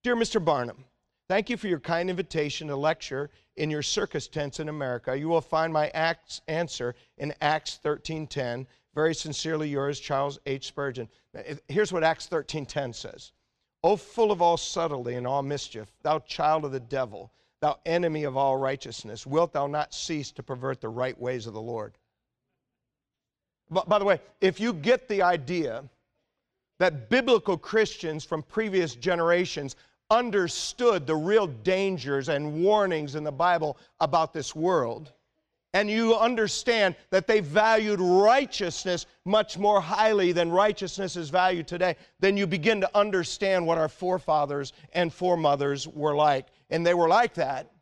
Dear 0.03 0.17
Mr. 0.17 0.45
Barnum, 0.45 0.85
thank 1.29 1.51
you 1.51 1.57
for 1.57 1.69
your 1.69 1.81
kind 1.81 2.11
invitation 2.11 2.69
to 2.69 2.77
lecture 2.77 3.31
in 3.57 3.71
your 3.71 3.83
circus 3.83 4.29
tents 4.29 4.61
in 4.61 4.69
America. 4.69 5.17
You 5.17 5.29
will 5.29 5.41
find 5.41 5.73
my 5.73 5.89
Acts 5.89 6.41
answer 6.49 6.95
in 7.19 7.35
Acts 7.41 7.79
13:10. 7.83 8.67
Very 8.95 9.15
sincerely 9.15 9.69
yours, 9.69 10.01
Charles 10.01 10.39
H. 10.47 10.67
Spurgeon. 10.69 11.09
Here's 11.69 11.93
what 11.93 12.05
Acts 12.05 12.27
13:10 12.29 12.93
says. 12.93 13.33
O 13.83 13.97
full 13.97 14.31
of 14.31 14.41
all 14.41 14.57
subtlety 14.57 15.15
and 15.15 15.27
all 15.27 15.43
mischief, 15.43 15.93
thou 16.03 16.19
child 16.21 16.65
of 16.65 16.73
the 16.73 16.81
devil, 16.81 17.33
thou 17.61 17.79
enemy 17.85 18.25
of 18.25 18.37
all 18.37 18.57
righteousness, 18.57 19.27
wilt 19.27 19.53
thou 19.53 19.67
not 19.67 19.93
cease 19.95 20.31
to 20.33 20.43
pervert 20.43 20.81
the 20.81 20.89
right 20.89 21.19
ways 21.19 21.47
of 21.47 21.55
the 21.55 21.61
Lord? 21.61 21.99
But 23.71 23.89
by 23.89 23.99
the 23.99 24.05
way, 24.05 24.21
if 24.41 24.61
you 24.61 24.73
get 24.73 25.09
the 25.09 25.23
idea 25.23 25.89
that 26.79 27.09
biblical 27.09 27.57
Christians 27.57 28.25
from 28.25 28.43
previous 28.43 28.95
generations 28.95 29.77
understood 30.13 31.07
the 31.07 31.17
real 31.17 31.47
dangers 31.47 32.29
and 32.29 32.63
warnings 32.63 33.15
in 33.15 33.25
the 33.25 33.33
Bible 33.33 33.79
about 33.99 34.35
this 34.35 34.55
world, 34.55 35.11
and 35.73 35.89
you 35.89 36.15
understand 36.15 36.95
that 37.11 37.27
they 37.27 37.41
valued 37.41 37.99
righteousness 37.99 39.07
much 39.25 39.57
more 39.57 39.81
highly 39.81 40.33
than 40.33 40.51
righteousness 40.51 41.17
is 41.17 41.31
valued 41.31 41.67
today, 41.67 41.97
then 42.21 42.37
you 42.37 42.47
begin 42.47 42.83
to 42.83 42.91
understand 42.95 43.67
what 43.67 43.79
our 43.79 43.89
forefathers 43.89 44.75
and 44.93 45.11
foremothers 45.11 45.89
were 45.89 46.15
like. 46.15 46.49
And 46.69 46.87
they 46.87 46.93
were 46.93 47.09
like 47.09 47.33
that 47.35 47.73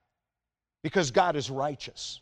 because 0.84 1.10
God 1.10 1.34
is 1.34 1.50
righteous. 1.50 2.20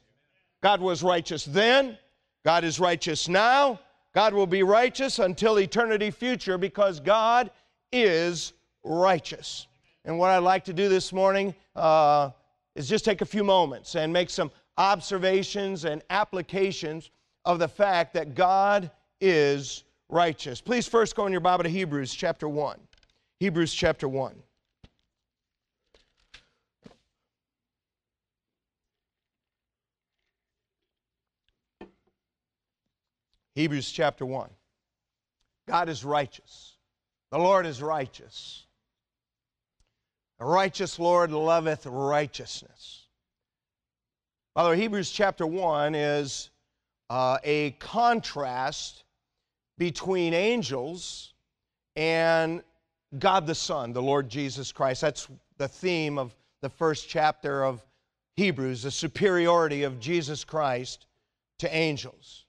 God 0.62 0.80
was 0.80 1.02
righteous 1.02 1.44
then, 1.44 1.98
God 2.46 2.64
is 2.64 2.80
righteous 2.80 3.28
now, 3.28 3.78
God 4.14 4.32
will 4.32 4.46
be 4.46 4.62
righteous 4.62 5.18
until 5.18 5.60
eternity 5.60 6.10
future 6.10 6.56
because 6.56 6.98
God 6.98 7.50
is 7.92 8.54
righteous. 8.82 9.66
And 10.08 10.18
what 10.18 10.30
I'd 10.30 10.38
like 10.38 10.64
to 10.64 10.72
do 10.72 10.88
this 10.88 11.12
morning 11.12 11.54
uh, 11.76 12.30
is 12.74 12.88
just 12.88 13.04
take 13.04 13.20
a 13.20 13.26
few 13.26 13.44
moments 13.44 13.94
and 13.94 14.10
make 14.10 14.30
some 14.30 14.50
observations 14.78 15.84
and 15.84 16.02
applications 16.08 17.10
of 17.44 17.58
the 17.58 17.68
fact 17.68 18.14
that 18.14 18.34
God 18.34 18.90
is 19.20 19.84
righteous. 20.08 20.62
Please 20.62 20.88
first 20.88 21.14
go 21.14 21.26
in 21.26 21.32
your 21.32 21.42
Bible 21.42 21.64
to 21.64 21.68
Hebrews 21.68 22.14
chapter 22.14 22.48
1. 22.48 22.78
Hebrews 23.38 23.74
chapter 23.74 24.08
1. 24.08 24.34
Hebrews 33.54 33.92
chapter 33.92 34.24
1. 34.24 34.48
God 35.66 35.90
is 35.90 36.02
righteous. 36.02 36.78
The 37.30 37.38
Lord 37.38 37.66
is 37.66 37.82
righteous. 37.82 38.64
A 40.40 40.46
righteous 40.46 40.98
Lord 40.98 41.32
loveth 41.32 41.84
righteousness. 41.86 43.06
Way, 44.54 44.76
Hebrews 44.76 45.10
chapter 45.10 45.46
1 45.46 45.94
is 45.94 46.50
uh, 47.10 47.38
a 47.44 47.72
contrast 47.72 49.04
between 49.78 50.34
angels 50.34 51.32
and 51.96 52.62
God 53.18 53.46
the 53.46 53.54
Son, 53.54 53.92
the 53.92 54.02
Lord 54.02 54.28
Jesus 54.28 54.72
Christ. 54.72 55.00
That's 55.00 55.28
the 55.56 55.68
theme 55.68 56.18
of 56.18 56.34
the 56.60 56.68
first 56.68 57.08
chapter 57.08 57.64
of 57.64 57.84
Hebrews, 58.36 58.82
the 58.82 58.90
superiority 58.90 59.82
of 59.82 59.98
Jesus 59.98 60.44
Christ 60.44 61.06
to 61.58 61.74
angels. 61.74 62.44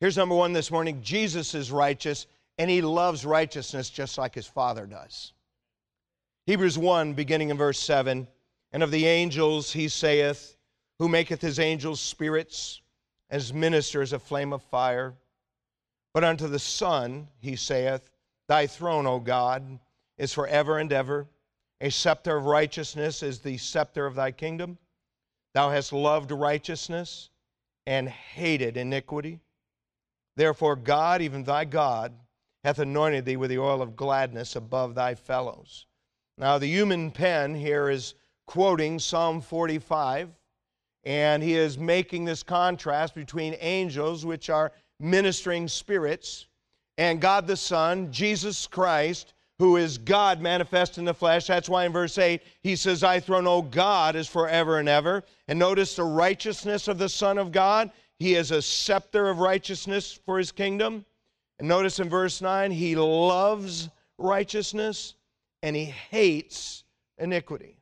Here's 0.00 0.16
number 0.16 0.34
one 0.34 0.52
this 0.52 0.70
morning 0.70 1.00
Jesus 1.02 1.54
is 1.54 1.70
righteous, 1.70 2.26
and 2.58 2.68
he 2.70 2.82
loves 2.82 3.24
righteousness 3.24 3.88
just 3.88 4.18
like 4.18 4.34
his 4.34 4.46
Father 4.46 4.84
does. 4.84 5.32
Hebrews 6.46 6.78
1, 6.78 7.14
beginning 7.14 7.50
in 7.50 7.56
verse 7.56 7.78
7 7.80 8.28
And 8.70 8.82
of 8.82 8.92
the 8.92 9.06
angels 9.06 9.72
he 9.72 9.88
saith, 9.88 10.56
Who 11.00 11.08
maketh 11.08 11.40
his 11.40 11.58
angels 11.58 12.00
spirits, 12.00 12.80
as 13.28 13.52
ministers 13.52 14.12
of 14.12 14.22
flame 14.22 14.52
of 14.52 14.62
fire. 14.62 15.14
But 16.14 16.22
unto 16.22 16.46
the 16.46 16.60
Son 16.60 17.26
he 17.40 17.56
saith, 17.56 18.08
Thy 18.48 18.68
throne, 18.68 19.06
O 19.06 19.18
God, 19.18 19.80
is 20.18 20.32
forever 20.32 20.78
and 20.78 20.92
ever. 20.92 21.26
A 21.80 21.90
scepter 21.90 22.36
of 22.36 22.44
righteousness 22.44 23.24
is 23.24 23.40
the 23.40 23.58
scepter 23.58 24.06
of 24.06 24.14
thy 24.14 24.30
kingdom. 24.30 24.78
Thou 25.52 25.70
hast 25.70 25.92
loved 25.92 26.30
righteousness 26.30 27.28
and 27.86 28.08
hated 28.08 28.76
iniquity. 28.76 29.40
Therefore, 30.36 30.76
God, 30.76 31.22
even 31.22 31.42
thy 31.42 31.64
God, 31.64 32.12
hath 32.62 32.78
anointed 32.78 33.24
thee 33.24 33.36
with 33.36 33.50
the 33.50 33.58
oil 33.58 33.82
of 33.82 33.96
gladness 33.96 34.54
above 34.54 34.94
thy 34.94 35.16
fellows. 35.16 35.86
Now, 36.38 36.58
the 36.58 36.66
human 36.66 37.10
pen 37.10 37.54
here 37.54 37.88
is 37.88 38.14
quoting 38.46 38.98
Psalm 38.98 39.40
45, 39.40 40.28
and 41.04 41.42
he 41.42 41.54
is 41.54 41.78
making 41.78 42.26
this 42.26 42.42
contrast 42.42 43.14
between 43.14 43.56
angels, 43.60 44.26
which 44.26 44.50
are 44.50 44.72
ministering 45.00 45.66
spirits, 45.66 46.46
and 46.98 47.20
God 47.20 47.46
the 47.46 47.56
Son, 47.56 48.12
Jesus 48.12 48.66
Christ, 48.66 49.32
who 49.58 49.76
is 49.76 49.96
God 49.96 50.42
manifest 50.42 50.98
in 50.98 51.06
the 51.06 51.14
flesh. 51.14 51.46
That's 51.46 51.70
why 51.70 51.86
in 51.86 51.92
verse 51.92 52.18
8 52.18 52.42
he 52.62 52.76
says, 52.76 53.00
Thy 53.00 53.18
throne, 53.20 53.46
O 53.46 53.62
God, 53.62 54.14
is 54.14 54.28
forever 54.28 54.78
and 54.78 54.88
ever. 54.88 55.24
And 55.48 55.58
notice 55.58 55.96
the 55.96 56.04
righteousness 56.04 56.88
of 56.88 56.98
the 56.98 57.08
Son 57.08 57.38
of 57.38 57.52
God. 57.52 57.90
He 58.18 58.34
is 58.34 58.50
a 58.50 58.60
scepter 58.60 59.28
of 59.28 59.38
righteousness 59.38 60.18
for 60.26 60.36
his 60.36 60.52
kingdom. 60.52 61.06
And 61.58 61.68
notice 61.68 61.98
in 62.00 62.10
verse 62.10 62.42
9, 62.42 62.70
he 62.70 62.96
loves 62.96 63.88
righteousness 64.18 65.14
and 65.62 65.74
he 65.74 65.84
hates 65.84 66.84
iniquity. 67.18 67.78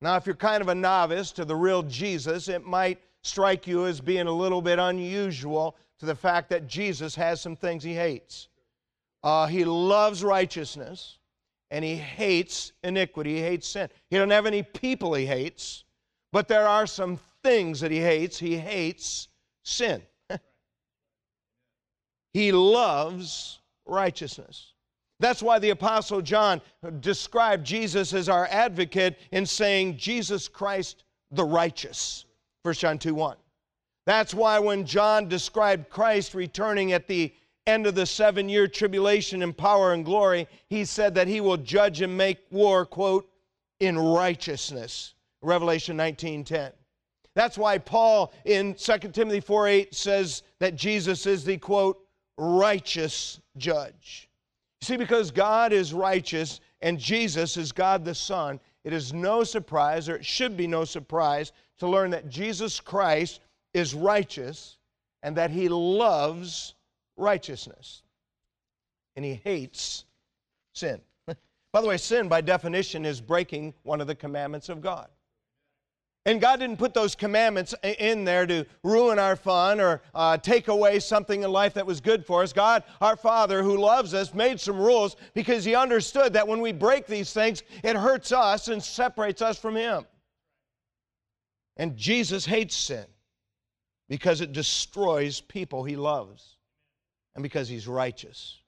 Now, 0.00 0.16
if 0.16 0.26
you're 0.26 0.36
kind 0.36 0.62
of 0.62 0.68
a 0.68 0.74
novice 0.74 1.32
to 1.32 1.44
the 1.44 1.56
real 1.56 1.82
Jesus, 1.82 2.48
it 2.48 2.64
might 2.64 3.00
strike 3.22 3.66
you 3.66 3.86
as 3.86 4.00
being 4.00 4.26
a 4.26 4.32
little 4.32 4.62
bit 4.62 4.78
unusual 4.78 5.76
to 5.98 6.06
the 6.06 6.14
fact 6.14 6.50
that 6.50 6.68
Jesus 6.68 7.14
has 7.16 7.40
some 7.40 7.56
things 7.56 7.82
he 7.82 7.94
hates. 7.94 8.48
Uh, 9.22 9.46
he 9.46 9.64
loves 9.64 10.22
righteousness 10.22 11.18
and 11.70 11.84
he 11.84 11.96
hates 11.96 12.72
iniquity. 12.84 13.36
He 13.36 13.42
hates 13.42 13.68
sin. 13.68 13.88
He 14.08 14.16
doesn't 14.16 14.30
have 14.30 14.46
any 14.46 14.62
people 14.62 15.14
he 15.14 15.26
hates, 15.26 15.84
but 16.32 16.48
there 16.48 16.68
are 16.68 16.86
some 16.86 17.18
things 17.42 17.80
that 17.80 17.90
he 17.90 17.98
hates. 17.98 18.38
He 18.38 18.56
hates 18.56 19.28
sin. 19.64 20.02
he 22.32 22.52
loves 22.52 23.58
righteousness. 23.84 24.72
That's 25.20 25.42
why 25.42 25.58
the 25.58 25.70
Apostle 25.70 26.22
John 26.22 26.60
described 27.00 27.66
Jesus 27.66 28.14
as 28.14 28.28
our 28.28 28.46
advocate 28.50 29.18
in 29.32 29.46
saying, 29.46 29.96
Jesus 29.96 30.46
Christ 30.46 31.04
the 31.30 31.44
righteous. 31.44 32.24
1 32.62 32.74
John 32.74 32.98
2 32.98 33.14
1. 33.14 33.36
That's 34.06 34.32
why 34.32 34.58
when 34.58 34.86
John 34.86 35.28
described 35.28 35.90
Christ 35.90 36.34
returning 36.34 36.92
at 36.92 37.06
the 37.06 37.32
end 37.66 37.86
of 37.86 37.94
the 37.94 38.06
seven 38.06 38.48
year 38.48 38.66
tribulation 38.66 39.42
in 39.42 39.52
power 39.52 39.92
and 39.92 40.04
glory, 40.04 40.48
he 40.68 40.84
said 40.84 41.14
that 41.14 41.28
he 41.28 41.40
will 41.40 41.58
judge 41.58 42.00
and 42.00 42.16
make 42.16 42.38
war, 42.50 42.86
quote, 42.86 43.28
in 43.80 43.98
righteousness. 43.98 45.14
Revelation 45.42 45.96
19:10. 45.96 46.72
That's 47.34 47.58
why 47.58 47.78
Paul 47.78 48.32
in 48.44 48.74
2 48.74 49.12
Timothy 49.12 49.40
4:8 49.40 49.94
says 49.94 50.42
that 50.58 50.74
Jesus 50.74 51.26
is 51.26 51.44
the 51.44 51.58
quote 51.58 52.04
righteous 52.36 53.40
judge. 53.56 54.27
You 54.80 54.86
see, 54.86 54.96
because 54.96 55.30
God 55.30 55.72
is 55.72 55.92
righteous 55.92 56.60
and 56.80 56.98
Jesus 56.98 57.56
is 57.56 57.72
God 57.72 58.04
the 58.04 58.14
Son, 58.14 58.60
it 58.84 58.92
is 58.92 59.12
no 59.12 59.42
surprise, 59.44 60.08
or 60.08 60.16
it 60.16 60.24
should 60.24 60.56
be 60.56 60.66
no 60.66 60.84
surprise, 60.84 61.52
to 61.78 61.88
learn 61.88 62.10
that 62.10 62.28
Jesus 62.28 62.80
Christ 62.80 63.40
is 63.74 63.94
righteous 63.94 64.78
and 65.22 65.36
that 65.36 65.50
he 65.50 65.68
loves 65.68 66.74
righteousness. 67.16 68.02
And 69.16 69.24
he 69.24 69.34
hates 69.34 70.04
sin. 70.72 71.00
by 71.26 71.80
the 71.80 71.88
way, 71.88 71.96
sin, 71.96 72.28
by 72.28 72.40
definition, 72.40 73.04
is 73.04 73.20
breaking 73.20 73.74
one 73.82 74.00
of 74.00 74.06
the 74.06 74.14
commandments 74.14 74.68
of 74.68 74.80
God. 74.80 75.08
And 76.28 76.42
God 76.42 76.60
didn't 76.60 76.76
put 76.76 76.92
those 76.92 77.14
commandments 77.14 77.74
in 77.82 78.22
there 78.22 78.46
to 78.46 78.66
ruin 78.82 79.18
our 79.18 79.34
fun 79.34 79.80
or 79.80 80.02
uh, 80.14 80.36
take 80.36 80.68
away 80.68 81.00
something 81.00 81.42
in 81.42 81.50
life 81.50 81.72
that 81.72 81.86
was 81.86 82.02
good 82.02 82.26
for 82.26 82.42
us. 82.42 82.52
God, 82.52 82.84
our 83.00 83.16
Father, 83.16 83.62
who 83.62 83.78
loves 83.78 84.12
us, 84.12 84.34
made 84.34 84.60
some 84.60 84.78
rules 84.78 85.16
because 85.32 85.64
He 85.64 85.74
understood 85.74 86.34
that 86.34 86.46
when 86.46 86.60
we 86.60 86.70
break 86.70 87.06
these 87.06 87.32
things, 87.32 87.62
it 87.82 87.96
hurts 87.96 88.30
us 88.30 88.68
and 88.68 88.82
separates 88.82 89.40
us 89.40 89.58
from 89.58 89.74
Him. 89.74 90.04
And 91.78 91.96
Jesus 91.96 92.44
hates 92.44 92.76
sin 92.76 93.06
because 94.10 94.42
it 94.42 94.52
destroys 94.52 95.40
people 95.40 95.82
He 95.82 95.96
loves 95.96 96.58
and 97.36 97.42
because 97.42 97.70
he's 97.70 97.88
righteous. 97.88 98.58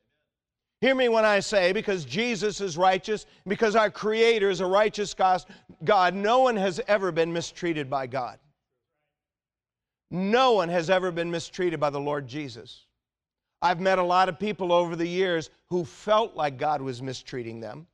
Hear 0.80 0.94
me 0.94 1.10
when 1.10 1.26
I 1.26 1.40
say, 1.40 1.72
because 1.72 2.06
Jesus 2.06 2.60
is 2.62 2.78
righteous, 2.78 3.26
because 3.46 3.76
our 3.76 3.90
Creator 3.90 4.48
is 4.48 4.60
a 4.60 4.66
righteous 4.66 5.14
God, 5.84 6.14
no 6.14 6.38
one 6.40 6.56
has 6.56 6.80
ever 6.88 7.12
been 7.12 7.32
mistreated 7.32 7.90
by 7.90 8.06
God. 8.06 8.38
No 10.10 10.52
one 10.52 10.70
has 10.70 10.88
ever 10.88 11.12
been 11.12 11.30
mistreated 11.30 11.78
by 11.78 11.90
the 11.90 12.00
Lord 12.00 12.26
Jesus. 12.26 12.86
I've 13.62 13.78
met 13.78 13.98
a 13.98 14.02
lot 14.02 14.30
of 14.30 14.38
people 14.38 14.72
over 14.72 14.96
the 14.96 15.06
years 15.06 15.50
who 15.68 15.84
felt 15.84 16.34
like 16.34 16.56
God 16.56 16.80
was 16.80 17.02
mistreating 17.02 17.60
them. 17.60 17.86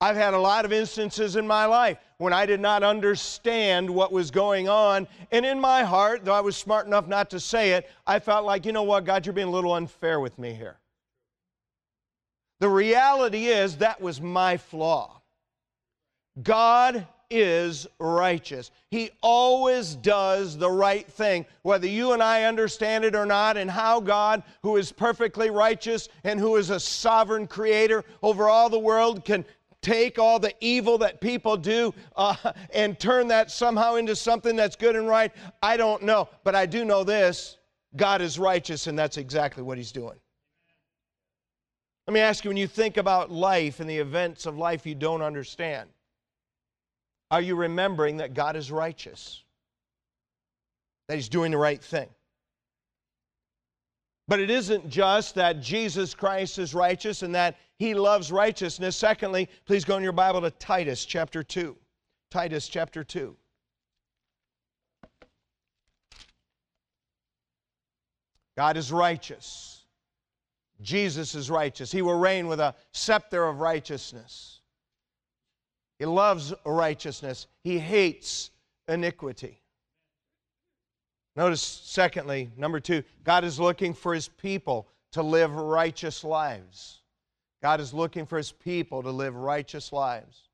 I've 0.00 0.16
had 0.16 0.34
a 0.34 0.38
lot 0.38 0.64
of 0.64 0.72
instances 0.72 1.36
in 1.36 1.46
my 1.46 1.64
life 1.64 1.98
when 2.18 2.32
I 2.32 2.46
did 2.46 2.60
not 2.60 2.84
understand 2.84 3.90
what 3.90 4.12
was 4.12 4.30
going 4.30 4.68
on. 4.68 5.08
And 5.32 5.44
in 5.44 5.60
my 5.60 5.82
heart, 5.82 6.24
though 6.24 6.34
I 6.34 6.40
was 6.40 6.56
smart 6.56 6.86
enough 6.86 7.08
not 7.08 7.30
to 7.30 7.40
say 7.40 7.72
it, 7.72 7.90
I 8.06 8.20
felt 8.20 8.44
like, 8.44 8.64
you 8.64 8.72
know 8.72 8.84
what, 8.84 9.04
God, 9.04 9.26
you're 9.26 9.32
being 9.32 9.48
a 9.48 9.50
little 9.50 9.74
unfair 9.74 10.20
with 10.20 10.38
me 10.38 10.54
here. 10.54 10.78
The 12.62 12.68
reality 12.68 13.46
is 13.46 13.78
that 13.78 14.00
was 14.00 14.20
my 14.20 14.56
flaw. 14.56 15.20
God 16.44 17.08
is 17.28 17.88
righteous. 17.98 18.70
He 18.88 19.10
always 19.20 19.96
does 19.96 20.56
the 20.56 20.70
right 20.70 21.04
thing, 21.04 21.44
whether 21.62 21.88
you 21.88 22.12
and 22.12 22.22
I 22.22 22.44
understand 22.44 23.04
it 23.04 23.16
or 23.16 23.26
not, 23.26 23.56
and 23.56 23.68
how 23.68 23.98
God, 23.98 24.44
who 24.62 24.76
is 24.76 24.92
perfectly 24.92 25.50
righteous 25.50 26.08
and 26.22 26.38
who 26.38 26.54
is 26.54 26.70
a 26.70 26.78
sovereign 26.78 27.48
creator 27.48 28.04
over 28.22 28.48
all 28.48 28.68
the 28.68 28.78
world, 28.78 29.24
can 29.24 29.44
take 29.80 30.20
all 30.20 30.38
the 30.38 30.54
evil 30.60 30.98
that 30.98 31.20
people 31.20 31.56
do 31.56 31.92
uh, 32.14 32.36
and 32.72 32.96
turn 33.00 33.26
that 33.26 33.50
somehow 33.50 33.96
into 33.96 34.14
something 34.14 34.54
that's 34.54 34.76
good 34.76 34.94
and 34.94 35.08
right? 35.08 35.32
I 35.64 35.76
don't 35.76 36.04
know. 36.04 36.28
But 36.44 36.54
I 36.54 36.66
do 36.66 36.84
know 36.84 37.02
this 37.02 37.56
God 37.96 38.22
is 38.22 38.38
righteous, 38.38 38.86
and 38.86 38.96
that's 38.96 39.16
exactly 39.16 39.64
what 39.64 39.78
He's 39.78 39.90
doing. 39.90 40.21
Let 42.06 42.14
me 42.14 42.20
ask 42.20 42.44
you 42.44 42.50
when 42.50 42.56
you 42.56 42.66
think 42.66 42.96
about 42.96 43.30
life 43.30 43.80
and 43.80 43.88
the 43.88 43.98
events 43.98 44.46
of 44.46 44.58
life 44.58 44.86
you 44.86 44.94
don't 44.94 45.22
understand, 45.22 45.88
are 47.30 47.40
you 47.40 47.54
remembering 47.54 48.18
that 48.18 48.34
God 48.34 48.56
is 48.56 48.70
righteous? 48.70 49.42
That 51.08 51.14
He's 51.14 51.28
doing 51.28 51.52
the 51.52 51.58
right 51.58 51.82
thing? 51.82 52.08
But 54.28 54.40
it 54.40 54.50
isn't 54.50 54.88
just 54.88 55.34
that 55.34 55.60
Jesus 55.60 56.14
Christ 56.14 56.58
is 56.58 56.74
righteous 56.74 57.22
and 57.22 57.34
that 57.34 57.56
he 57.78 57.94
loves 57.94 58.30
righteousness. 58.30 58.96
Secondly, 58.96 59.48
please 59.66 59.84
go 59.84 59.96
in 59.96 60.02
your 60.02 60.12
Bible 60.12 60.40
to 60.40 60.50
Titus 60.50 61.04
chapter 61.04 61.42
2. 61.42 61.76
Titus 62.30 62.68
chapter 62.68 63.02
2. 63.02 63.36
God 68.56 68.76
is 68.76 68.92
righteous. 68.92 69.81
Jesus 70.82 71.34
is 71.34 71.50
righteous. 71.50 71.92
He 71.92 72.02
will 72.02 72.18
reign 72.18 72.46
with 72.46 72.60
a 72.60 72.74
scepter 72.92 73.44
of 73.44 73.60
righteousness. 73.60 74.60
He 75.98 76.06
loves 76.06 76.52
righteousness. 76.66 77.46
He 77.62 77.78
hates 77.78 78.50
iniquity. 78.88 79.60
Notice, 81.36 81.62
secondly, 81.62 82.50
number 82.56 82.80
two, 82.80 83.02
God 83.24 83.44
is 83.44 83.58
looking 83.58 83.94
for 83.94 84.12
his 84.14 84.28
people 84.28 84.88
to 85.12 85.22
live 85.22 85.54
righteous 85.54 86.24
lives. 86.24 86.98
God 87.62 87.80
is 87.80 87.94
looking 87.94 88.26
for 88.26 88.36
his 88.36 88.52
people 88.52 89.02
to 89.02 89.10
live 89.10 89.36
righteous 89.36 89.92
lives. 89.92 90.48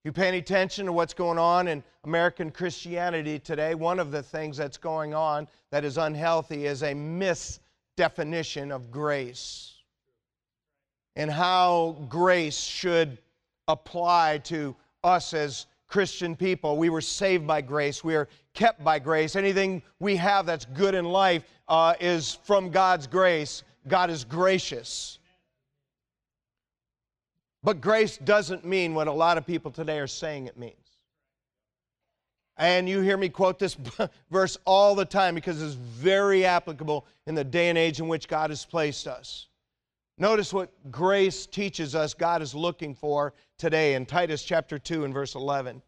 If 0.00 0.08
you 0.08 0.12
pay 0.12 0.28
any 0.28 0.38
attention 0.38 0.86
to 0.86 0.92
what's 0.92 1.14
going 1.14 1.38
on 1.38 1.68
in 1.68 1.84
American 2.04 2.50
Christianity 2.50 3.38
today, 3.38 3.74
one 3.74 4.00
of 4.00 4.10
the 4.10 4.22
things 4.22 4.56
that's 4.56 4.78
going 4.78 5.14
on 5.14 5.46
that 5.70 5.84
is 5.84 5.98
unhealthy 5.98 6.66
is 6.66 6.82
a 6.82 6.94
misdefinition 8.00 8.74
of 8.74 8.90
grace 8.90 9.74
and 11.16 11.30
how 11.30 11.96
grace 12.08 12.58
should 12.58 13.18
apply 13.68 14.38
to 14.44 14.74
us 15.04 15.34
as 15.34 15.66
Christian 15.88 16.36
people. 16.36 16.76
We 16.76 16.88
were 16.88 17.00
saved 17.00 17.46
by 17.46 17.60
grace. 17.60 18.04
We 18.04 18.14
are 18.14 18.28
kept 18.54 18.82
by 18.84 18.98
grace. 18.98 19.34
Anything 19.36 19.82
we 19.98 20.16
have 20.16 20.46
that's 20.46 20.64
good 20.66 20.94
in 20.94 21.04
life 21.04 21.44
uh, 21.68 21.94
is 22.00 22.38
from 22.44 22.70
God's 22.70 23.06
grace. 23.06 23.64
God 23.88 24.10
is 24.10 24.24
gracious. 24.24 25.18
But 27.62 27.80
grace 27.80 28.16
doesn't 28.18 28.64
mean 28.64 28.94
what 28.94 29.08
a 29.08 29.12
lot 29.12 29.36
of 29.36 29.46
people 29.46 29.70
today 29.70 29.98
are 29.98 30.06
saying 30.06 30.46
it 30.46 30.56
means. 30.56 30.74
And 32.60 32.86
you 32.86 33.00
hear 33.00 33.16
me 33.16 33.30
quote 33.30 33.58
this 33.58 33.78
verse 34.30 34.58
all 34.66 34.94
the 34.94 35.06
time 35.06 35.34
because 35.34 35.62
it's 35.62 35.74
very 35.74 36.44
applicable 36.44 37.06
in 37.26 37.34
the 37.34 37.42
day 37.42 37.70
and 37.70 37.78
age 37.78 38.00
in 38.00 38.06
which 38.06 38.28
God 38.28 38.50
has 38.50 38.66
placed 38.66 39.08
us. 39.08 39.46
Notice 40.18 40.52
what 40.52 40.70
grace 40.90 41.46
teaches 41.46 41.94
us 41.94 42.12
God 42.12 42.42
is 42.42 42.54
looking 42.54 42.94
for 42.94 43.32
today 43.56 43.94
in 43.94 44.04
Titus 44.04 44.42
chapter 44.42 44.78
2 44.78 45.06
and 45.06 45.14
verse 45.14 45.34
11. 45.34 45.80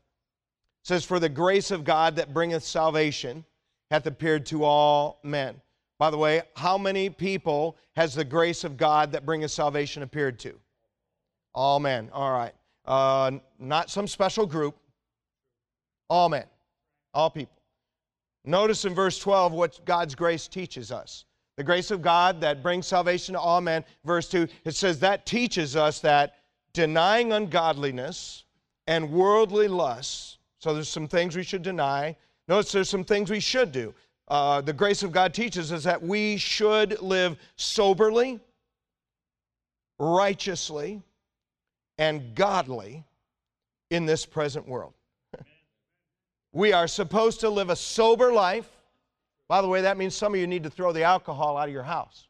says, 0.83 1.05
For 1.05 1.21
the 1.21 1.29
grace 1.29 1.71
of 1.71 1.85
God 1.85 2.17
that 2.17 2.33
bringeth 2.33 2.65
salvation 2.65 3.45
hath 3.91 4.07
appeared 4.07 4.47
to 4.47 4.65
all 4.65 5.21
men. 5.23 5.61
By 5.99 6.11
the 6.11 6.17
way, 6.17 6.41
how 6.57 6.79
many 6.79 7.11
people 7.11 7.77
has 7.97 8.15
the 8.15 8.25
grace 8.25 8.65
of 8.65 8.79
God 8.79 9.13
that 9.13 9.27
bringeth 9.27 9.51
salvation 9.51 10.03
appeared 10.03 10.39
to? 10.39 10.55
All 11.55 11.79
men. 11.79 12.09
All 12.15 12.33
right. 12.33 12.55
Uh, 12.87 13.33
not 13.59 13.91
some 13.91 14.09
special 14.09 14.47
group. 14.47 14.75
All 16.09 16.31
men. 16.31 16.45
All 17.15 17.31
people. 17.31 17.63
Notice 18.45 18.85
in 18.85 18.95
verse 18.95 19.19
12 19.19 19.53
what 19.53 19.85
God's 19.85 20.15
grace 20.15 20.49
teaches 20.49 20.91
us. 20.91 21.25
The 21.57 21.65
grace 21.65 21.91
of 21.91 22.03
God 22.03 22.41
that 22.41 22.63
brings 22.63 22.87
salvation 22.87 23.35
to 23.35 23.41
all 23.41 23.61
men. 23.61 23.85
Verse 24.05 24.29
2, 24.29 24.49
it 24.65 24.75
says 24.75 24.99
that 25.01 25.27
teaches 25.27 25.77
us 25.77 26.01
that 26.01 26.37
denying 26.73 27.33
ungodliness 27.33 28.45
and 28.87 29.13
worldly 29.13 29.69
lusts, 29.69 30.39
so 30.59 30.75
there's 30.75 30.89
some 30.89 31.09
things 31.09 31.37
we 31.37 31.43
should 31.43 31.63
deny. 31.63 32.17
Notice 32.49 32.73
there's 32.73 32.89
some 32.89 33.05
things 33.05 33.31
we 33.31 33.41
should 33.41 33.71
do. 33.71 33.95
Uh, 34.29 34.61
the 34.61 34.73
grace 34.73 35.03
of 35.03 35.13
God 35.13 35.35
teaches 35.35 35.73
us 35.73 35.85
that 35.85 36.03
we 36.03 36.37
should 36.37 37.01
live 37.03 37.37
soberly, 37.57 38.41
righteously, 39.99 41.03
and 41.99 42.35
godly 42.35 43.05
in 43.91 44.07
this 44.07 44.25
present 44.25 44.67
world. 44.67 44.95
We 46.53 46.73
are 46.73 46.87
supposed 46.87 47.41
to 47.41 47.49
live 47.49 47.71
a 47.71 47.77
sober 47.77 48.33
life. 48.33 48.69
By 49.49 49.63
the 49.63 49.69
way, 49.69 49.83
that 49.83 49.97
means 49.97 50.15
some 50.15 50.35
of 50.35 50.41
you 50.41 50.47
need 50.47 50.63
to 50.65 50.71
throw 50.71 50.93
the 50.93 51.03
alcohol 51.03 51.57
out 51.57 51.69
of 51.69 51.75
your 51.75 51.83
house. 51.83 52.29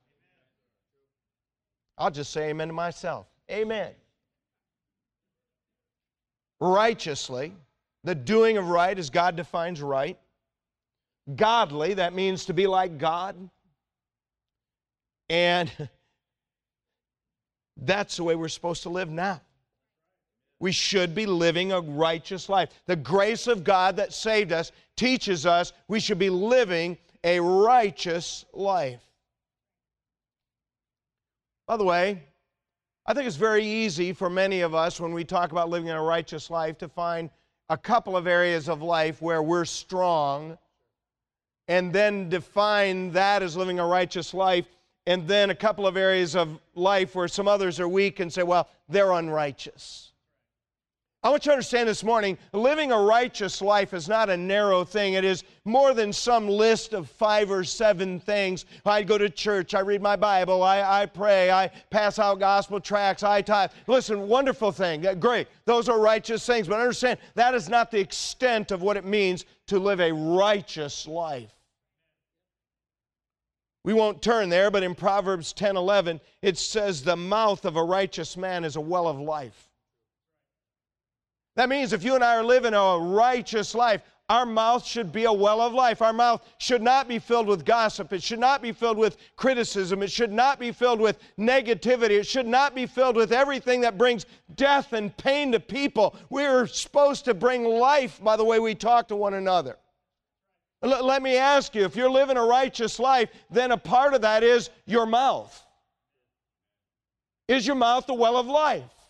I'll 1.99 2.11
just 2.11 2.33
say 2.33 2.51
amen 2.51 2.69
to 2.69 2.75
myself. 2.75 3.27
Amen. 3.51 3.93
Righteously, 6.61 7.53
the 8.05 8.15
doing 8.15 8.57
of 8.57 8.69
right 8.69 8.97
as 8.99 9.11
God 9.11 9.37
defines 9.37 9.83
right. 9.83 10.19
Godly, 11.37 11.95
that 11.95 12.15
means 12.15 12.45
to 12.47 12.55
be 12.55 12.67
like 12.67 12.99
God. 12.99 13.37
And 15.29 15.71
that's 17.77 18.17
the 18.17 18.25
way 18.25 18.35
we're 18.35 18.49
supposed 18.49 18.85
to 18.85 18.89
live 18.89 19.11
now. 19.11 19.41
We 20.63 20.71
should 20.71 21.13
be 21.13 21.27
living 21.27 21.73
a 21.73 21.81
righteous 21.81 22.49
life. 22.49 22.71
The 22.87 22.95
grace 22.95 23.49
of 23.49 23.65
God 23.65 23.97
that 23.97 24.13
saved 24.13 24.53
us 24.53 24.71
teaches 24.95 25.45
us 25.45 25.73
we 25.89 25.99
should 25.99 26.21
be 26.21 26.31
living 26.31 26.99
a 27.25 27.41
righteous 27.41 28.45
life. 28.53 29.03
By 31.67 31.77
the 31.77 31.85
way, 31.85 32.23
I 33.05 33.13
think 33.13 33.27
it's 33.27 33.35
very 33.35 33.67
easy 33.67 34.13
for 34.13 34.31
many 34.31 34.61
of 34.61 34.73
us 34.73 35.01
when 35.01 35.13
we 35.13 35.25
talk 35.25 35.51
about 35.51 35.69
living 35.69 35.91
a 35.91 36.01
righteous 36.01 36.49
life 36.49 36.79
to 36.79 36.89
find 36.89 37.29
a 37.69 37.77
couple 37.77 38.17
of 38.17 38.29
areas 38.29 38.69
of 38.69 38.83
life 38.83 39.21
where 39.21 39.43
we're 39.43 39.65
strong 39.65 40.57
and 41.67 41.93
then 41.93 42.29
define 42.29 43.11
that 43.11 43.43
as 43.43 43.57
living 43.57 43.81
a 43.81 43.87
righteous 43.87 44.33
life, 44.33 44.67
and 45.07 45.27
then 45.27 45.51
a 45.51 45.57
couple 45.57 45.89
of 45.89 45.97
areas 45.97 46.37
of 46.37 46.61
life 46.77 47.17
where 47.17 47.27
some 47.27 47.49
others 47.49 47.81
are 47.81 47.89
weak 47.89 48.21
and 48.21 48.33
say, 48.33 48.45
well, 48.45 48.69
they're 48.89 49.11
unrighteous. 49.11 50.12
I 51.25 51.31
want 51.31 51.47
you 51.47 51.51
to 51.51 51.55
understand 51.55 51.89
this 51.89 52.03
morning 52.03 52.37
living 52.53 52.91
a 52.91 52.99
righteous 52.99 53.63
life 53.63 53.95
is 53.95 54.09
not 54.09 54.29
a 54.29 54.37
narrow 54.37 54.83
thing. 54.85 55.13
It 55.13 55.25
is 55.25 55.45
more 55.65 55.95
than 55.95 56.13
some 56.13 56.49
list 56.49 56.95
of 56.95 57.09
five 57.09 57.49
or 57.49 57.63
seven 57.63 58.19
things. 58.19 58.65
I 58.85 59.05
go 59.05 59.19
to 59.19 59.31
church, 59.31 59.73
I 59.73 59.81
read 59.81 60.03
my 60.03 60.17
Bible, 60.17 60.65
I, 60.65 61.03
I 61.03 61.07
pray, 61.07 61.49
I 61.53 61.71
pass 61.91 62.19
out 62.19 62.41
gospel 62.41 62.81
tracts, 62.81 63.23
I 63.23 63.41
tithe. 63.41 63.71
Listen, 63.87 64.27
wonderful 64.27 64.73
thing. 64.73 65.07
Great. 65.21 65.47
Those 65.65 65.89
are 65.89 66.01
righteous 66.01 66.45
things. 66.45 66.67
But 66.67 66.81
understand, 66.81 67.21
that 67.37 67.55
is 67.55 67.69
not 67.69 67.93
the 67.93 68.01
extent 68.01 68.73
of 68.73 68.83
what 68.83 68.97
it 68.97 69.05
means 69.05 69.45
to 69.69 69.79
live 69.79 70.01
a 70.01 70.13
righteous 70.13 71.07
life. 71.07 71.55
We 73.85 73.95
won't 73.95 74.23
turn 74.23 74.49
there, 74.49 74.73
but 74.73 74.83
in 74.83 74.97
Proverbs 74.97 75.53
10 75.53 75.77
11, 75.77 76.21
it 76.41 76.59
says, 76.59 77.03
The 77.03 77.17
mouth 77.17 77.65
of 77.65 77.77
a 77.77 77.83
righteous 77.85 78.37
man 78.37 78.65
is 78.65 78.75
a 78.75 78.81
well 78.81 79.07
of 79.07 79.21
life. 79.21 79.69
That 81.57 81.69
means 81.69 81.93
if 81.93 82.03
you 82.03 82.15
and 82.15 82.25
I 82.25 82.37
are 82.37 82.45
living 82.45 82.75
a 82.75 82.99
righteous 82.99 83.75
life, 83.75 84.03
our 84.29 84.47
mouth 84.47 84.87
should 84.87 85.13
be 85.13 85.25
a 85.25 85.33
well 85.33 85.61
of 85.61 85.75
life. 85.75 86.01
Our 86.01 86.13
mouth 86.15 86.43
should 86.57 86.81
not 86.81 87.07
be 87.07 87.19
filled 87.19 87.47
with 87.47 87.67
gossip. 87.67 88.15
It 88.15 88.23
should 88.23 88.39
not 88.39 88.63
be 88.63 88.73
filled 88.73 88.97
with 88.97 89.19
criticism. 89.37 90.03
It 90.03 90.11
should 90.11 90.33
not 90.33 90.59
be 90.59 90.73
filled 90.73 91.01
with 91.01 91.19
negativity. 91.39 92.13
It 92.13 92.27
should 92.27 92.47
not 92.47 92.75
be 92.75 92.87
filled 92.87 93.17
with 93.17 93.33
everything 93.33 93.83
that 93.83 93.99
brings 93.99 94.25
death 94.55 94.95
and 94.95 95.15
pain 95.19 95.53
to 95.53 95.61
people. 95.61 96.17
We're 96.31 96.67
supposed 96.67 97.27
to 97.27 97.35
bring 97.35 97.65
life 97.65 98.23
by 98.23 98.37
the 98.37 98.45
way 98.45 98.59
we 98.59 98.75
talk 98.75 99.09
to 99.09 99.17
one 99.17 99.35
another. 99.35 99.77
L- 100.83 101.05
let 101.05 101.23
me 101.23 101.37
ask 101.37 101.75
you 101.75 101.85
if 101.85 101.95
you're 101.95 102.11
living 102.11 102.39
a 102.39 102.45
righteous 102.45 102.99
life, 102.99 103.29
then 103.51 103.73
a 103.73 103.77
part 103.77 104.15
of 104.15 104.23
that 104.23 104.43
is 104.43 104.71
your 104.87 105.05
mouth. 105.05 105.63
Is 107.49 107.67
your 107.67 107.77
mouth 107.77 108.07
the 108.07 108.15
well 108.15 108.39
of 108.39 108.47
life? 108.47 109.02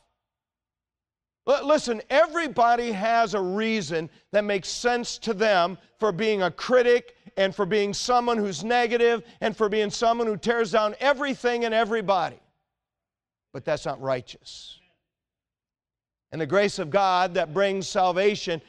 Listen, 1.44 2.00
everybody 2.09 2.92
has 2.92 3.35
a 3.35 3.40
reason 3.40 4.09
that 4.31 4.44
makes 4.44 4.68
sense 4.68 5.18
to 5.18 5.35
them 5.35 5.76
for 5.98 6.12
being 6.12 6.42
a 6.42 6.50
critic 6.50 7.16
and 7.37 7.55
for 7.55 7.66
being 7.66 7.92
someone 7.92 8.37
who's 8.37 8.62
negative 8.62 9.24
and 9.40 9.57
for 9.57 9.68
being 9.68 9.90
someone 9.90 10.28
who 10.28 10.37
tears 10.37 10.70
down 10.70 10.94
everything 11.00 11.64
and 11.64 11.74
everybody. 11.74 12.38
But 13.52 13.64
that's 13.64 13.85
not 13.85 14.00
righteous. 14.00 14.78
And 16.31 16.40
the 16.40 16.46
grace 16.46 16.78
of 16.78 16.90
God 16.90 17.35
that 17.35 17.52
brings 17.52 17.88
salvation 17.88 18.62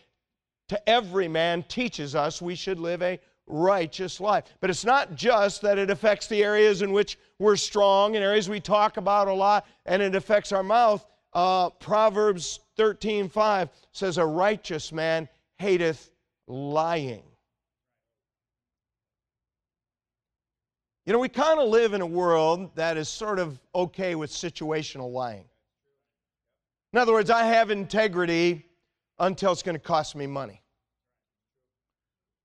to 0.69 0.89
every 0.89 1.27
man 1.27 1.63
teaches 1.63 2.15
us 2.15 2.41
we 2.41 2.55
should 2.55 2.79
live 2.79 3.03
a 3.03 3.19
righteous 3.45 4.19
life. 4.19 4.45
But 4.61 4.69
it's 4.69 4.85
not 4.85 5.15
just 5.15 5.61
that 5.61 5.77
it 5.77 5.91
affects 5.91 6.27
the 6.27 6.43
areas 6.43 6.81
in 6.81 6.91
which 6.91 7.19
we're 7.37 7.55
strong 7.55 8.15
and 8.15 8.23
areas 8.23 8.49
we 8.49 8.59
talk 8.59 8.97
about 8.97 9.27
a 9.27 9.33
lot 9.33 9.65
and 9.85 10.01
it 10.01 10.15
affects 10.15 10.51
our 10.51 10.63
mouth. 10.63 11.05
Uh, 11.33 11.69
Proverbs 11.69 12.59
13 12.77 13.29
5 13.29 13.69
says, 13.91 14.17
A 14.17 14.25
righteous 14.25 14.91
man 14.91 15.27
hateth 15.57 16.11
lying. 16.47 17.23
You 21.05 21.11
know, 21.11 21.19
we 21.19 21.29
kind 21.29 21.59
of 21.59 21.67
live 21.67 21.93
in 21.93 22.01
a 22.01 22.05
world 22.05 22.73
that 22.75 22.95
is 22.95 23.09
sort 23.09 23.39
of 23.39 23.59
okay 23.75 24.15
with 24.15 24.31
situational 24.31 25.11
lying. 25.11 25.43
In 26.93 26.99
other 26.99 27.11
words, 27.11 27.29
I 27.29 27.43
have 27.43 27.71
integrity 27.71 28.65
until 29.19 29.51
it's 29.51 29.63
going 29.63 29.75
to 29.75 29.81
cost 29.81 30.15
me 30.15 30.27
money. 30.27 30.61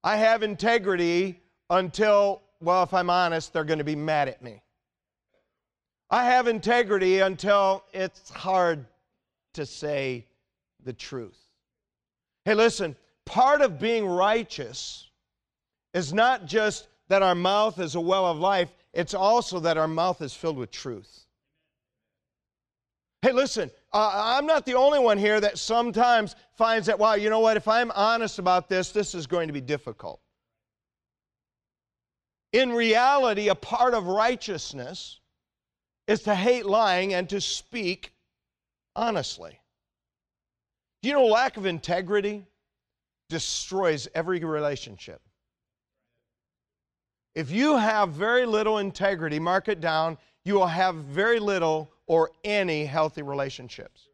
I 0.02 0.16
have 0.16 0.42
integrity 0.42 1.40
until, 1.70 2.42
well, 2.60 2.82
if 2.82 2.94
I'm 2.94 3.10
honest, 3.10 3.52
they're 3.52 3.64
going 3.64 3.78
to 3.78 3.84
be 3.84 3.96
mad 3.96 4.28
at 4.28 4.42
me. 4.42 4.62
I 6.10 6.24
have 6.24 6.48
integrity 6.48 7.20
until 7.20 7.84
it's 7.92 8.30
hard 8.30 8.86
to 9.58 9.66
say 9.66 10.24
the 10.84 10.92
truth. 10.92 11.36
Hey, 12.44 12.54
listen, 12.54 12.94
part 13.26 13.60
of 13.60 13.80
being 13.80 14.06
righteous 14.06 15.10
is 15.92 16.12
not 16.12 16.46
just 16.46 16.86
that 17.08 17.22
our 17.22 17.34
mouth 17.34 17.80
is 17.80 17.96
a 17.96 18.00
well 18.00 18.26
of 18.26 18.38
life, 18.38 18.72
it's 18.92 19.14
also 19.14 19.58
that 19.60 19.76
our 19.76 19.88
mouth 19.88 20.22
is 20.22 20.32
filled 20.32 20.56
with 20.56 20.70
truth. 20.70 21.24
Hey, 23.20 23.32
listen, 23.32 23.68
uh, 23.92 24.36
I'm 24.36 24.46
not 24.46 24.64
the 24.64 24.74
only 24.74 25.00
one 25.00 25.18
here 25.18 25.40
that 25.40 25.58
sometimes 25.58 26.36
finds 26.56 26.86
that, 26.86 27.00
wow, 27.00 27.14
you 27.14 27.28
know 27.28 27.40
what, 27.40 27.56
if 27.56 27.66
I'm 27.66 27.90
honest 27.90 28.38
about 28.38 28.68
this, 28.68 28.92
this 28.92 29.12
is 29.12 29.26
going 29.26 29.48
to 29.48 29.52
be 29.52 29.60
difficult. 29.60 30.20
In 32.52 32.72
reality, 32.72 33.48
a 33.48 33.56
part 33.56 33.94
of 33.94 34.06
righteousness 34.06 35.18
is 36.06 36.22
to 36.22 36.34
hate 36.36 36.64
lying 36.64 37.12
and 37.12 37.28
to 37.30 37.40
speak 37.40 38.12
honestly. 38.98 39.60
Do 41.00 41.08
you 41.08 41.14
know 41.14 41.26
lack 41.26 41.56
of 41.56 41.66
integrity 41.66 42.44
destroys 43.28 44.08
every 44.12 44.40
relationship? 44.44 45.22
If 47.36 47.52
you 47.52 47.76
have 47.76 48.10
very 48.10 48.44
little 48.44 48.78
integrity, 48.78 49.38
mark 49.38 49.68
it 49.68 49.80
down, 49.80 50.18
you 50.44 50.54
will 50.54 50.66
have 50.66 50.96
very 50.96 51.38
little 51.38 51.92
or 52.08 52.32
any 52.42 52.84
healthy 52.84 53.22
relationships. 53.22 54.08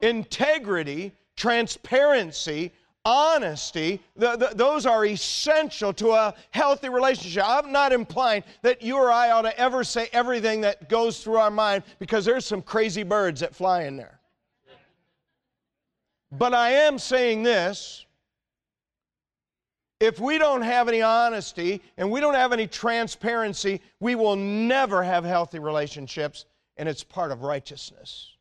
Integrity, 0.00 1.12
transparency, 1.36 2.72
honesty, 3.08 4.02
the, 4.16 4.36
the, 4.36 4.50
those 4.54 4.84
are 4.84 5.06
essential 5.06 5.94
to 5.94 6.10
a 6.10 6.34
healthy 6.50 6.90
relationship. 6.90 7.42
I'm 7.46 7.72
not 7.72 7.90
implying 7.90 8.44
that 8.60 8.82
you 8.82 8.96
or 8.96 9.10
I 9.10 9.30
ought 9.30 9.42
to 9.42 9.58
ever 9.58 9.82
say 9.82 10.10
everything 10.12 10.60
that 10.60 10.90
goes 10.90 11.24
through 11.24 11.36
our 11.36 11.50
mind 11.50 11.84
because 11.98 12.26
there's 12.26 12.44
some 12.44 12.60
crazy 12.60 13.02
birds 13.02 13.40
that 13.40 13.54
fly 13.54 13.84
in 13.84 13.96
there. 13.96 14.20
But 16.30 16.52
I 16.52 16.72
am 16.72 16.98
saying 16.98 17.44
this 17.44 18.04
if 20.00 20.20
we 20.20 20.36
don't 20.36 20.60
have 20.60 20.86
any 20.86 21.00
honesty 21.00 21.80
and 21.96 22.10
we 22.10 22.20
don't 22.20 22.34
have 22.34 22.52
any 22.52 22.66
transparency, 22.66 23.80
we 24.00 24.16
will 24.16 24.36
never 24.36 25.02
have 25.02 25.24
healthy 25.24 25.58
relationships, 25.58 26.44
and 26.76 26.86
it's 26.86 27.02
part 27.02 27.32
of 27.32 27.40
righteousness. 27.40 28.36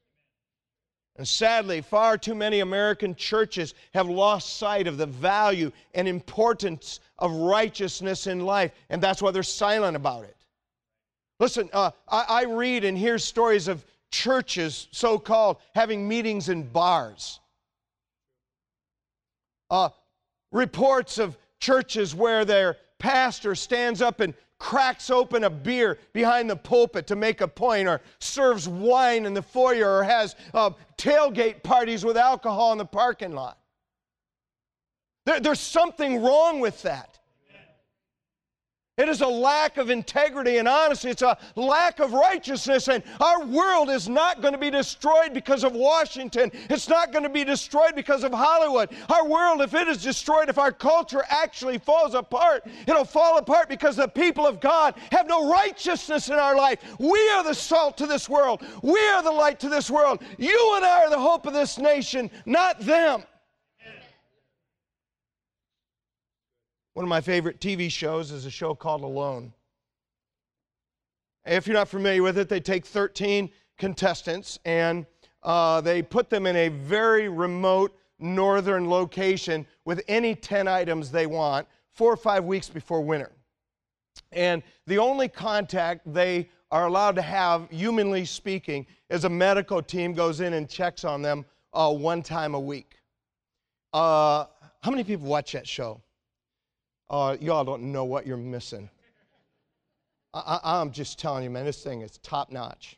And 1.17 1.27
sadly, 1.27 1.82
far 1.82 2.17
too 2.17 2.36
many 2.36 2.60
American 2.60 3.15
churches 3.15 3.73
have 3.93 4.08
lost 4.08 4.58
sight 4.58 4.86
of 4.88 4.97
the 4.97 5.08
value 5.08 5.71
and 5.95 6.08
importance 6.08 6.99
of 7.17 7.32
righteousness 7.32 8.27
in 8.27 8.41
life, 8.41 8.71
and 8.89 9.01
that's 9.01 9.21
why 9.21 9.32
they're 9.32 9.41
silent 9.41 9.95
about 9.95 10.25
it. 10.25 10.38
Listen, 11.39 11.69
uh, 11.73 11.91
I, 12.08 12.25
I 12.30 12.43
read 12.43 12.84
and 12.84 12.95
hear 12.95 13.17
stories 13.17 13.67
of 13.67 13.84
churches, 14.12 14.88
so 14.91 15.17
called, 15.17 15.58
having 15.73 16.08
meetings 16.08 16.49
in 16.49 16.63
bars. 16.63 17.39
Uh, 19.69 19.89
reports 20.51 21.17
of 21.17 21.36
churches 21.60 22.13
where 22.13 22.45
their 22.45 22.77
pastor 22.99 23.56
stands 23.56 24.01
up 24.01 24.19
and 24.19 24.34
cracks 24.60 25.10
open 25.10 25.43
a 25.43 25.50
beer 25.50 26.00
behind 26.13 26.50
the 26.50 26.56
pulpit 26.56 27.08
to 27.08 27.15
make 27.15 27.41
a 27.41 27.48
point, 27.48 27.88
or 27.88 28.02
serves 28.20 28.67
wine 28.67 29.26
in 29.26 29.34
the 29.34 29.41
foyer, 29.41 29.98
or 29.98 30.04
has 30.04 30.36
uh, 30.54 30.72
tailgate 30.98 31.63
parties 31.63 32.04
with 32.04 32.17
alcohol 32.17 32.72
in 32.72 32.78
the 32.78 32.86
parking 32.86 33.34
lot. 33.34 33.58
There, 35.26 35.39
there's 35.39 35.60
something 35.60 36.24
wrong 36.24 36.60
with 36.60 36.82
that. 36.84 37.16
It 38.97 39.10
is 39.10 39.21
a 39.21 39.27
lack 39.27 39.77
of 39.77 39.91
integrity 39.91 40.57
and 40.57 40.67
honesty. 40.67 41.12
It's 41.12 41.21
a 41.21 41.38
lack 41.55 41.99
of 41.99 42.13
righteousness. 42.13 42.88
And 42.88 43.03
our 43.21 43.45
world 43.45 43.91
is 43.91 44.10
not 44.10 44.41
going 44.41 44.53
to 44.53 44.60
be 44.60 44.71
destroyed 44.71 45.36
because 45.36 45.63
of 45.63 45.73
Washington. 45.73 46.51
It's 46.67 46.89
not 46.89 47.12
going 47.12 47.21
to 47.21 47.29
be 47.29 47.43
destroyed 47.43 47.93
because 47.95 48.23
of 48.23 48.33
Hollywood. 48.33 48.89
Our 49.10 49.27
world, 49.27 49.62
if 49.62 49.75
it 49.75 49.88
is 49.88 50.01
destroyed, 50.01 50.49
if 50.49 50.57
our 50.57 50.71
culture 50.71 51.23
actually 51.29 51.77
falls 51.77 52.15
apart, 52.15 52.65
it'll 52.88 53.05
fall 53.05 53.38
apart 53.38 53.69
because 53.69 53.97
the 53.97 54.07
people 54.07 54.47
of 54.47 54.60
God 54.60 54.95
have 55.12 55.27
no 55.27 55.47
righteousness 55.47 56.29
in 56.29 56.36
our 56.36 56.55
life. 56.55 56.79
We 56.97 57.19
are 57.36 57.43
the 57.43 57.53
salt 57.53 57.99
to 57.99 58.07
this 58.07 58.27
world. 58.27 58.63
We 58.81 58.99
are 59.10 59.21
the 59.21 59.31
light 59.31 59.60
to 59.60 59.69
this 59.69 59.91
world. 59.91 60.23
You 60.39 60.73
and 60.75 60.83
I 60.83 61.03
are 61.03 61.12
the 61.12 61.19
hope 61.19 61.45
of 61.45 61.53
this 61.53 61.77
nation, 61.77 62.31
not 62.47 62.79
them. 62.79 63.21
One 66.97 67.03
of 67.03 67.10
my 67.10 67.21
favorite 67.21 67.60
TV 67.60 67.91
shows 67.91 68.31
is 68.31 68.47
a 68.47 68.49
show 68.49 68.73
called 68.73 69.03
Alone. 69.03 69.53
If 71.45 71.67
you're 71.67 71.75
not 71.75 71.89
familiar 71.89 72.23
with 72.23 72.39
it, 72.39 72.49
they 72.49 72.60
take 72.60 72.88
13 72.88 73.51
contestants 73.77 74.57
and 74.65 75.05
uh, 75.43 75.79
they 75.81 76.01
put 76.01 76.31
them 76.31 76.47
in 76.47 76.55
a 76.55 76.69
very 76.69 77.29
remote 77.29 77.95
northern 78.17 78.89
location 78.89 79.67
with 79.86 80.01
any 80.07 80.33
10 80.33 80.67
items 80.67 81.12
they 81.12 81.27
want 81.27 81.67
four 81.91 82.12
or 82.12 82.17
five 82.17 82.45
weeks 82.45 82.67
before 82.67 83.01
winter. 83.01 83.31
And 84.31 84.63
the 84.88 84.97
only 84.97 85.27
contact 85.27 86.12
they 86.12 86.49
are 86.71 86.88
allowed 86.88 87.15
to 87.17 87.21
have, 87.21 87.69
humanly 87.69 88.25
speaking, 88.25 88.88
is 89.12 89.23
a 89.23 89.29
medical 89.29 89.83
team 89.83 90.13
goes 90.13 90.41
in 90.41 90.53
and 90.53 90.67
checks 90.67 91.03
on 91.03 91.21
them 91.21 91.45
uh, 91.73 91.93
one 91.93 92.23
time 92.23 92.55
a 92.55 92.60
week. 92.60 92.95
Uh, 93.93 94.45
how 94.81 94.89
many 94.89 95.03
people 95.03 95.27
watch 95.27 95.51
that 95.51 95.67
show? 95.67 96.01
Uh, 97.10 97.38
y'all 97.39 97.63
don't 97.63 97.84
know 97.84 98.06
what 98.06 98.28
you're 98.28 98.38
missing. 98.38 98.89
I, 100.34 100.60
I'm 100.63 100.91
just 100.91 101.17
telling 101.20 101.43
you, 101.43 101.50
man, 101.50 101.65
this 101.65 101.84
thing 101.84 102.02
is 102.02 102.17
top 102.20 102.52
notch. 102.52 102.98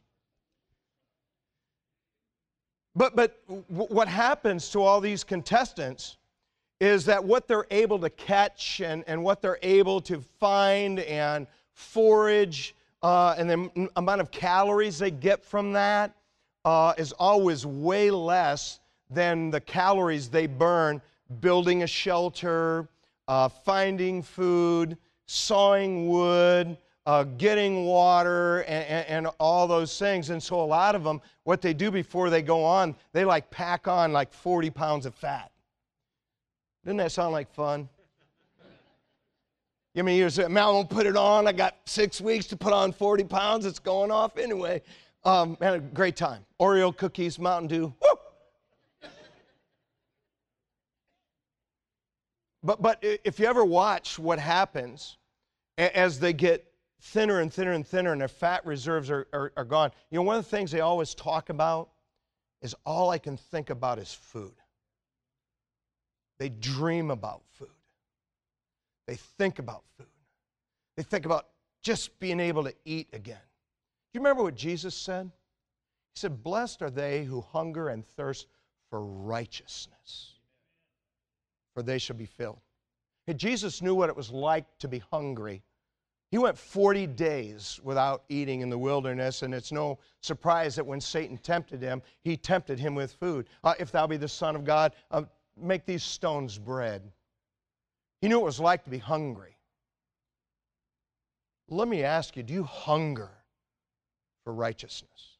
But, 2.96 3.16
but 3.16 3.40
what 3.68 4.08
happens 4.08 4.70
to 4.72 4.82
all 4.82 5.00
these 5.00 5.24
contestants 5.24 6.18
is 6.80 7.06
that 7.06 7.24
what 7.24 7.48
they're 7.48 7.68
able 7.72 8.00
to 8.00 8.10
catch 8.10 8.82
and, 8.82 9.04
and 9.08 9.24
what 9.24 9.42
they're 9.42 9.60
able 9.62 10.02
to 10.02 10.22
find 10.40 11.00
and 11.00 11.46
forage 11.72 12.76
uh, 13.02 13.36
and 13.38 13.50
the 13.50 13.90
amount 13.96 14.22
of 14.22 14.32
calories 14.32 15.00
they 15.00 15.12
get 15.12 15.44
from 15.46 15.72
that 15.74 16.14
uh, 16.66 16.94
is 16.98 17.14
always 17.14 17.66
way 17.66 18.12
less 18.12 18.80
than 19.10 19.50
the 19.50 19.62
calories 19.62 20.30
they 20.30 20.48
burn 20.48 21.02
building 21.40 21.84
a 21.84 21.88
shelter, 21.88 22.88
uh, 23.30 23.48
finding 23.48 24.24
food, 24.24 24.98
sawing 25.28 26.10
wood, 26.10 26.76
uh, 27.06 27.24
getting 27.24 27.86
water, 27.86 28.62
and, 28.62 28.86
and, 28.86 29.08
and, 29.08 29.28
all 29.40 29.68
those 29.68 29.98
things. 29.98 30.32
And 30.32 30.42
so, 30.42 30.60
a 30.60 30.66
lot 30.66 30.96
of 30.96 31.04
them, 31.04 31.22
what 31.44 31.62
they 31.62 31.74
do 31.74 31.92
before 31.92 32.32
they 32.32 32.42
go 32.42 32.64
on, 32.66 32.96
they 33.14 33.24
like 33.24 33.50
pack 33.52 33.88
on 33.88 34.12
like 34.12 34.34
40 34.34 34.72
pounds 34.72 35.06
of 35.06 35.14
fat. 35.14 35.52
Doesn't 36.84 36.98
that 36.98 37.12
sound 37.12 37.32
like 37.32 37.54
fun? 37.54 37.88
You 39.94 40.04
mean 40.04 40.18
you 40.18 40.30
say, 40.30 40.48
man, 40.48 40.64
I 40.64 40.68
won't 40.68 40.90
put 40.90 41.06
it 41.06 41.16
on. 41.16 41.48
I 41.48 41.52
got 41.52 41.76
six 41.86 42.20
weeks 42.20 42.48
to 42.48 42.58
put 42.58 42.74
on 42.74 42.92
40 42.92 43.26
pounds. 43.26 43.66
It's 43.66 43.80
going 43.80 44.12
off 44.12 44.38
anyway. 44.38 44.82
Um, 45.24 45.56
man, 45.60 45.74
a 45.76 45.80
great 45.80 46.16
time. 46.16 46.46
Oreo 46.60 46.96
cookies, 46.96 47.38
Mountain 47.38 47.68
Dew. 47.68 47.94
Woo! 48.02 48.10
But, 52.64 52.82
but 52.82 53.00
if 53.02 53.40
you 53.40 53.46
ever 53.46 53.64
watch 53.64 54.20
what 54.20 54.40
happens 54.40 55.18
as 55.78 56.20
they 56.20 56.34
get 56.34 56.66
thinner 57.02 57.40
and 57.40 57.54
thinner 57.54 57.72
and 57.72 57.88
thinner 57.88 58.12
and 58.12 58.20
their 58.20 58.28
fat 58.28 58.66
reserves 58.66 59.10
are, 59.10 59.28
are, 59.32 59.54
are 59.56 59.66
gone, 59.66 59.92
you 60.10 60.18
know, 60.18 60.24
one 60.24 60.38
of 60.38 60.44
the 60.44 60.50
things 60.50 60.72
they 60.72 60.82
always 60.82 61.16
talk 61.16 61.50
about 61.50 61.90
is 62.62 62.76
all 62.86 63.10
I 63.10 63.18
can 63.18 63.38
think 63.38 63.70
about 63.70 64.00
is 64.00 64.14
food. 64.14 64.54
They 66.38 66.50
dream 66.50 67.12
about 67.12 67.44
food. 67.52 67.68
They 69.08 69.16
think 69.16 69.60
about 69.60 69.84
food. 69.98 70.08
They 70.98 71.04
think 71.04 71.26
about 71.26 71.48
just 71.82 72.20
being 72.20 72.42
able 72.42 72.66
to 72.66 72.74
eat 72.84 73.08
again. 73.14 73.38
Do 73.38 74.18
you 74.18 74.20
remember 74.20 74.44
what 74.44 74.56
Jesus 74.56 74.96
said? 74.96 75.32
He 76.14 76.20
said, 76.20 76.44
Blessed 76.44 76.82
are 76.82 76.90
they 76.90 77.24
who 77.24 77.40
hunger 77.40 77.88
and 77.88 78.06
thirst 78.06 78.48
for 78.90 79.02
righteousness 79.02 80.39
for 81.80 81.84
they 81.84 81.98
shall 81.98 82.18
be 82.18 82.26
filled. 82.26 82.60
Jesus 83.38 83.82
knew 83.82 83.96
what 83.96 84.10
it 84.10 84.16
was 84.18 84.32
like 84.32 84.66
to 84.80 84.90
be 84.90 85.00
hungry. 85.00 85.64
He 86.30 86.38
went 86.38 86.58
40 86.58 87.08
days 87.08 87.80
without 87.84 88.24
eating 88.28 88.60
in 88.60 88.70
the 88.70 88.78
wilderness, 88.78 89.44
and 89.44 89.54
it's 89.54 89.72
no 89.72 89.98
surprise 90.20 90.76
that 90.76 90.86
when 90.86 91.00
Satan 91.00 91.38
tempted 91.38 91.82
him, 91.82 92.02
he 92.22 92.36
tempted 92.36 92.80
him 92.80 92.96
with 92.96 93.14
food. 93.14 93.48
Uh, 93.64 93.76
if 93.80 93.94
thou 93.94 94.08
be 94.08 94.18
the 94.18 94.28
Son 94.28 94.58
of 94.58 94.66
God, 94.66 94.92
uh, 95.12 95.22
make 95.56 95.86
these 95.86 96.04
stones 96.04 96.58
bread. 96.58 97.02
He 98.20 98.28
knew 98.28 98.40
what 98.40 98.44
it 98.44 98.48
was 98.48 98.60
like 98.60 98.84
to 98.84 98.90
be 98.90 98.98
hungry. 98.98 99.56
Let 101.70 101.88
me 101.88 102.04
ask 102.04 102.36
you 102.36 102.44
do 102.44 102.54
you 102.54 102.64
hunger 102.64 103.32
for 104.44 104.52
righteousness? 104.52 105.38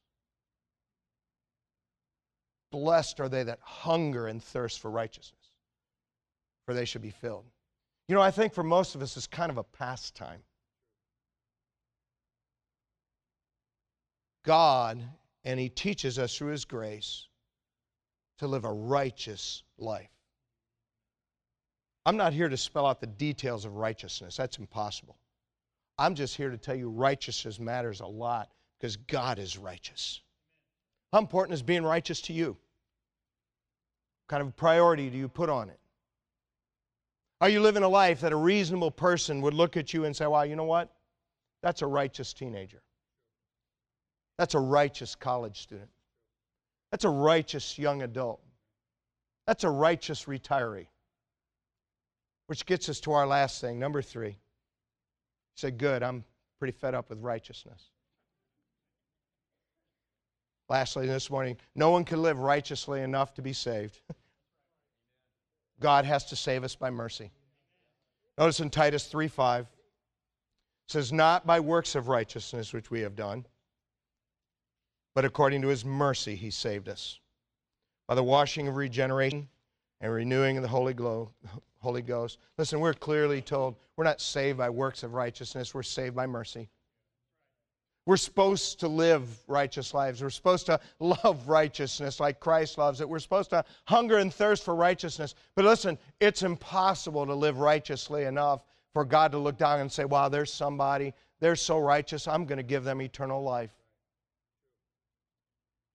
Blessed 2.70 3.20
are 3.20 3.28
they 3.28 3.42
that 3.42 3.58
hunger 3.60 4.26
and 4.26 4.42
thirst 4.42 4.80
for 4.80 4.90
righteousness 4.90 5.39
for 6.70 6.74
they 6.74 6.84
should 6.84 7.02
be 7.02 7.10
filled. 7.10 7.46
You 8.06 8.14
know, 8.14 8.20
I 8.20 8.30
think 8.30 8.54
for 8.54 8.62
most 8.62 8.94
of 8.94 9.02
us, 9.02 9.16
it's 9.16 9.26
kind 9.26 9.50
of 9.50 9.58
a 9.58 9.64
pastime. 9.64 10.38
God, 14.44 15.02
and 15.42 15.58
He 15.58 15.68
teaches 15.68 16.16
us 16.16 16.38
through 16.38 16.52
His 16.52 16.64
grace 16.64 17.26
to 18.38 18.46
live 18.46 18.64
a 18.64 18.72
righteous 18.72 19.64
life. 19.78 20.12
I'm 22.06 22.16
not 22.16 22.32
here 22.32 22.48
to 22.48 22.56
spell 22.56 22.86
out 22.86 23.00
the 23.00 23.08
details 23.08 23.64
of 23.64 23.74
righteousness, 23.74 24.36
that's 24.36 24.58
impossible. 24.58 25.16
I'm 25.98 26.14
just 26.14 26.36
here 26.36 26.50
to 26.50 26.56
tell 26.56 26.76
you 26.76 26.88
righteousness 26.88 27.58
matters 27.58 27.98
a 27.98 28.06
lot 28.06 28.48
because 28.78 28.94
God 28.94 29.40
is 29.40 29.58
righteous. 29.58 30.20
How 31.12 31.18
important 31.18 31.54
is 31.54 31.62
being 31.62 31.82
righteous 31.82 32.20
to 32.22 32.32
you? 32.32 32.50
What 32.50 34.28
kind 34.28 34.42
of 34.44 34.54
priority 34.54 35.10
do 35.10 35.18
you 35.18 35.28
put 35.28 35.50
on 35.50 35.68
it? 35.68 35.79
Are 37.40 37.48
you 37.48 37.60
living 37.60 37.82
a 37.82 37.88
life 37.88 38.20
that 38.20 38.32
a 38.32 38.36
reasonable 38.36 38.90
person 38.90 39.40
would 39.40 39.54
look 39.54 39.76
at 39.76 39.94
you 39.94 40.04
and 40.04 40.14
say, 40.14 40.26
wow, 40.26 40.42
you 40.42 40.56
know 40.56 40.64
what? 40.64 40.92
That's 41.62 41.82
a 41.82 41.86
righteous 41.86 42.32
teenager. 42.34 42.82
That's 44.38 44.54
a 44.54 44.60
righteous 44.60 45.14
college 45.14 45.60
student. 45.62 45.90
That's 46.90 47.04
a 47.04 47.10
righteous 47.10 47.78
young 47.78 48.02
adult. 48.02 48.40
That's 49.46 49.64
a 49.64 49.70
righteous 49.70 50.24
retiree. 50.24 50.86
Which 52.46 52.66
gets 52.66 52.88
us 52.88 53.00
to 53.00 53.12
our 53.12 53.26
last 53.26 53.60
thing, 53.60 53.78
number 53.78 54.02
three. 54.02 54.30
You 54.30 54.36
say, 55.56 55.70
good, 55.70 56.02
I'm 56.02 56.24
pretty 56.58 56.72
fed 56.72 56.94
up 56.94 57.10
with 57.10 57.20
righteousness. 57.20 57.90
Lastly, 60.68 61.06
this 61.06 61.30
morning, 61.30 61.56
no 61.74 61.90
one 61.90 62.04
can 62.04 62.22
live 62.22 62.38
righteously 62.38 63.02
enough 63.02 63.34
to 63.34 63.42
be 63.42 63.52
saved. 63.52 64.00
God 65.80 66.04
has 66.04 66.26
to 66.26 66.36
save 66.36 66.64
us 66.64 66.76
by 66.76 66.90
mercy. 66.90 67.30
Notice 68.38 68.60
in 68.60 68.70
Titus 68.70 69.06
3 69.06 69.28
5, 69.28 69.66
says, 70.86 71.12
Not 71.12 71.46
by 71.46 71.60
works 71.60 71.94
of 71.94 72.08
righteousness 72.08 72.72
which 72.72 72.90
we 72.90 73.00
have 73.00 73.16
done, 73.16 73.46
but 75.14 75.24
according 75.24 75.62
to 75.62 75.68
his 75.68 75.84
mercy 75.84 76.36
he 76.36 76.50
saved 76.50 76.88
us, 76.88 77.18
by 78.08 78.14
the 78.14 78.22
washing 78.22 78.68
of 78.68 78.76
regeneration 78.76 79.48
and 80.00 80.12
renewing 80.12 80.56
of 80.56 80.62
the 80.62 80.68
Holy, 80.68 80.94
Glow, 80.94 81.30
Holy 81.78 82.02
Ghost. 82.02 82.38
Listen, 82.58 82.80
we're 82.80 82.94
clearly 82.94 83.40
told 83.40 83.76
we're 83.96 84.04
not 84.04 84.20
saved 84.20 84.58
by 84.58 84.70
works 84.70 85.02
of 85.02 85.14
righteousness, 85.14 85.74
we're 85.74 85.82
saved 85.82 86.14
by 86.14 86.26
mercy. 86.26 86.68
We're 88.06 88.16
supposed 88.16 88.80
to 88.80 88.88
live 88.88 89.28
righteous 89.46 89.92
lives. 89.92 90.22
We're 90.22 90.30
supposed 90.30 90.66
to 90.66 90.80
love 90.98 91.48
righteousness 91.48 92.18
like 92.18 92.40
Christ 92.40 92.78
loves 92.78 93.00
it. 93.00 93.08
We're 93.08 93.18
supposed 93.18 93.50
to 93.50 93.64
hunger 93.84 94.18
and 94.18 94.32
thirst 94.32 94.64
for 94.64 94.74
righteousness. 94.74 95.34
But 95.54 95.64
listen, 95.64 95.98
it's 96.18 96.42
impossible 96.42 97.26
to 97.26 97.34
live 97.34 97.58
righteously 97.58 98.24
enough 98.24 98.64
for 98.92 99.04
God 99.04 99.32
to 99.32 99.38
look 99.38 99.58
down 99.58 99.80
and 99.80 99.92
say, 99.92 100.04
wow, 100.04 100.28
there's 100.28 100.52
somebody, 100.52 101.14
they're 101.38 101.56
so 101.56 101.78
righteous, 101.78 102.26
I'm 102.26 102.44
going 102.44 102.56
to 102.56 102.64
give 102.64 102.84
them 102.84 103.00
eternal 103.00 103.42
life. 103.42 103.70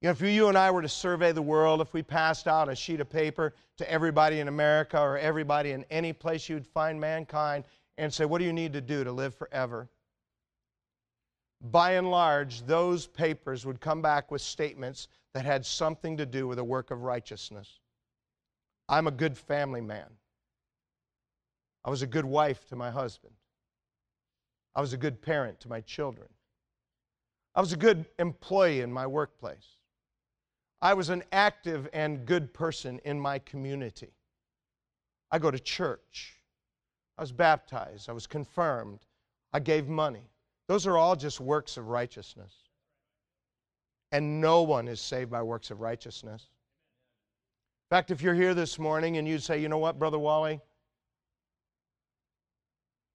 You 0.01 0.07
know, 0.07 0.11
if 0.11 0.21
you 0.21 0.49
and 0.49 0.57
I 0.57 0.71
were 0.71 0.81
to 0.81 0.89
survey 0.89 1.31
the 1.31 1.41
world, 1.41 1.81
if 1.81 1.93
we 1.93 2.03
passed 2.03 2.47
out 2.47 2.69
a 2.69 2.75
sheet 2.75 2.99
of 2.99 3.09
paper 3.09 3.53
to 3.77 3.91
everybody 3.91 4.39
in 4.39 4.47
America 4.47 4.99
or 4.99 5.17
everybody 5.17 5.71
in 5.71 5.85
any 5.89 6.13
place 6.13 6.47
you'd 6.47 6.67
find 6.67 6.99
mankind 6.99 7.63
and 7.97 8.13
say, 8.13 8.25
What 8.25 8.39
do 8.39 8.45
you 8.45 8.53
need 8.53 8.73
to 8.73 8.81
do 8.81 9.03
to 9.03 9.11
live 9.11 9.33
forever? 9.33 9.89
By 11.61 11.93
and 11.93 12.11
large, 12.11 12.65
those 12.65 13.07
papers 13.07 13.65
would 13.65 13.79
come 13.79 14.01
back 14.01 14.29
with 14.31 14.41
statements 14.41 15.07
that 15.33 15.45
had 15.45 15.65
something 15.65 16.17
to 16.17 16.25
do 16.25 16.47
with 16.47 16.59
a 16.59 16.63
work 16.63 16.91
of 16.91 17.01
righteousness. 17.01 17.79
I'm 18.87 19.07
a 19.07 19.11
good 19.11 19.37
family 19.37 19.81
man. 19.81 20.09
I 21.83 21.89
was 21.89 22.01
a 22.01 22.07
good 22.07 22.25
wife 22.25 22.67
to 22.69 22.75
my 22.75 22.91
husband. 22.91 23.33
I 24.75 24.81
was 24.81 24.93
a 24.93 24.97
good 24.97 25.21
parent 25.21 25.59
to 25.61 25.69
my 25.69 25.81
children. 25.81 26.27
I 27.55 27.61
was 27.61 27.71
a 27.71 27.77
good 27.77 28.05
employee 28.19 28.81
in 28.81 28.91
my 28.91 29.07
workplace. 29.07 29.77
I 30.81 30.93
was 30.93 31.09
an 31.09 31.23
active 31.31 31.87
and 31.93 32.25
good 32.25 32.53
person 32.53 32.99
in 33.05 33.19
my 33.19 33.39
community. 33.39 34.13
I 35.31 35.39
go 35.39 35.49
to 35.49 35.59
church. 35.59 36.35
I 37.17 37.21
was 37.21 37.31
baptized. 37.31 38.09
I 38.09 38.11
was 38.11 38.27
confirmed. 38.27 38.99
I 39.53 39.59
gave 39.59 39.87
money. 39.87 40.29
Those 40.67 40.87
are 40.87 40.97
all 40.97 41.15
just 41.15 41.39
works 41.39 41.77
of 41.77 41.87
righteousness. 41.87 42.51
And 44.11 44.41
no 44.41 44.63
one 44.63 44.87
is 44.87 45.01
saved 45.01 45.29
by 45.29 45.41
works 45.41 45.71
of 45.71 45.81
righteousness. 45.81 46.47
In 47.91 47.95
fact, 47.95 48.11
if 48.11 48.21
you're 48.21 48.33
here 48.33 48.53
this 48.53 48.79
morning 48.79 49.17
and 49.17 49.27
you 49.27 49.37
say, 49.39 49.61
you 49.61 49.69
know 49.69 49.77
what, 49.77 49.99
Brother 49.99 50.17
Wally, 50.17 50.59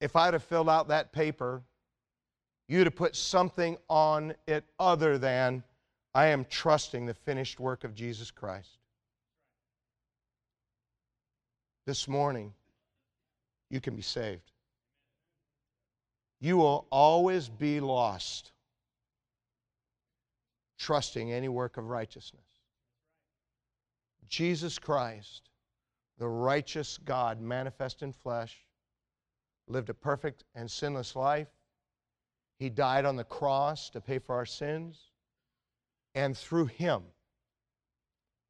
if 0.01 0.15
I'd 0.15 0.35
have 0.35 0.45
filled 0.45 0.69
out 0.69 0.89
that 0.89 1.13
paper, 1.13 1.63
you'd 2.69 2.87
have 2.87 2.95
put 2.95 3.17
something 3.17 3.77
on 3.89 4.35
it 4.47 4.65
other 4.79 5.19
than, 5.19 5.65
I 6.15 6.27
am 6.27 6.45
trusting 6.45 7.07
the 7.07 7.15
finished 7.15 7.61
work 7.61 7.85
of 7.85 7.95
Jesus 7.95 8.31
Christ. 8.31 8.79
This 11.87 12.07
morning, 12.07 12.53
you 13.71 13.81
can 13.81 13.97
be 13.97 14.03
saved. 14.03 14.50
You 16.41 16.57
will 16.57 16.87
always 16.91 17.49
be 17.49 17.81
lost 17.81 18.53
trusting 20.79 21.31
any 21.31 21.49
work 21.49 21.77
of 21.77 21.89
righteousness. 21.89 22.43
Jesus 24.27 24.79
Christ, 24.79 25.51
the 26.19 26.29
righteous 26.29 26.99
God 27.05 27.41
manifest 27.41 28.03
in 28.03 28.13
flesh, 28.13 28.57
lived 29.69 29.91
a 29.91 29.95
perfect 29.95 30.45
and 30.55 30.71
sinless 30.71 31.15
life. 31.15 31.49
He 32.59 32.71
died 32.71 33.05
on 33.05 33.17
the 33.17 33.25
cross 33.25 33.91
to 33.91 34.01
pay 34.01 34.19
for 34.19 34.35
our 34.35 34.47
sins. 34.47 34.99
And 36.15 36.37
through 36.37 36.67
him, 36.67 37.03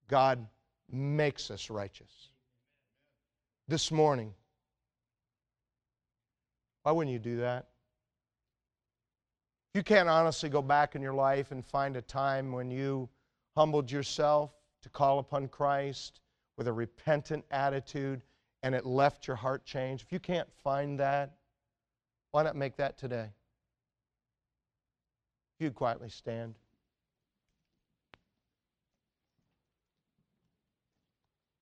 God 0.09 0.47
makes 0.91 1.51
us 1.51 1.71
righteous. 1.71 2.29
This 3.69 3.91
morning, 3.91 4.35
why 6.83 6.93
wouldn't 6.93 7.13
you 7.13 7.19
do 7.19 7.39
that? 7.39 7.67
You 9.75 9.83
can't 9.85 10.09
honestly 10.09 10.49
go 10.49 10.63
back 10.63 10.97
in 10.97 11.03
your 11.03 11.15
life 11.15 11.53
and 11.53 11.65
find 11.65 11.97
a 11.97 12.03
time 12.03 12.53
when 12.53 12.71
you 12.71 13.09
humbled 13.57 13.91
yourself 13.91 14.51
to 14.83 14.89
call 14.89 15.21
upon 15.21 15.47
Christ 15.49 16.21
with 16.57 16.67
a 16.67 16.73
repentant 16.73 17.45
attitude 17.51 18.23
and 18.63 18.75
it 18.75 18.85
left 18.85 19.27
your 19.27 19.37
heart 19.37 19.65
changed, 19.65 20.05
if 20.05 20.13
you 20.13 20.19
can't 20.19 20.49
find 20.63 20.99
that, 20.99 21.37
why 22.33 22.43
not 22.43 22.57
make 22.57 22.77
that 22.77 22.99
today? 22.99 23.31
If 25.55 25.65
you'd 25.65 25.75
quietly 25.75 26.09
stand. 26.09 26.57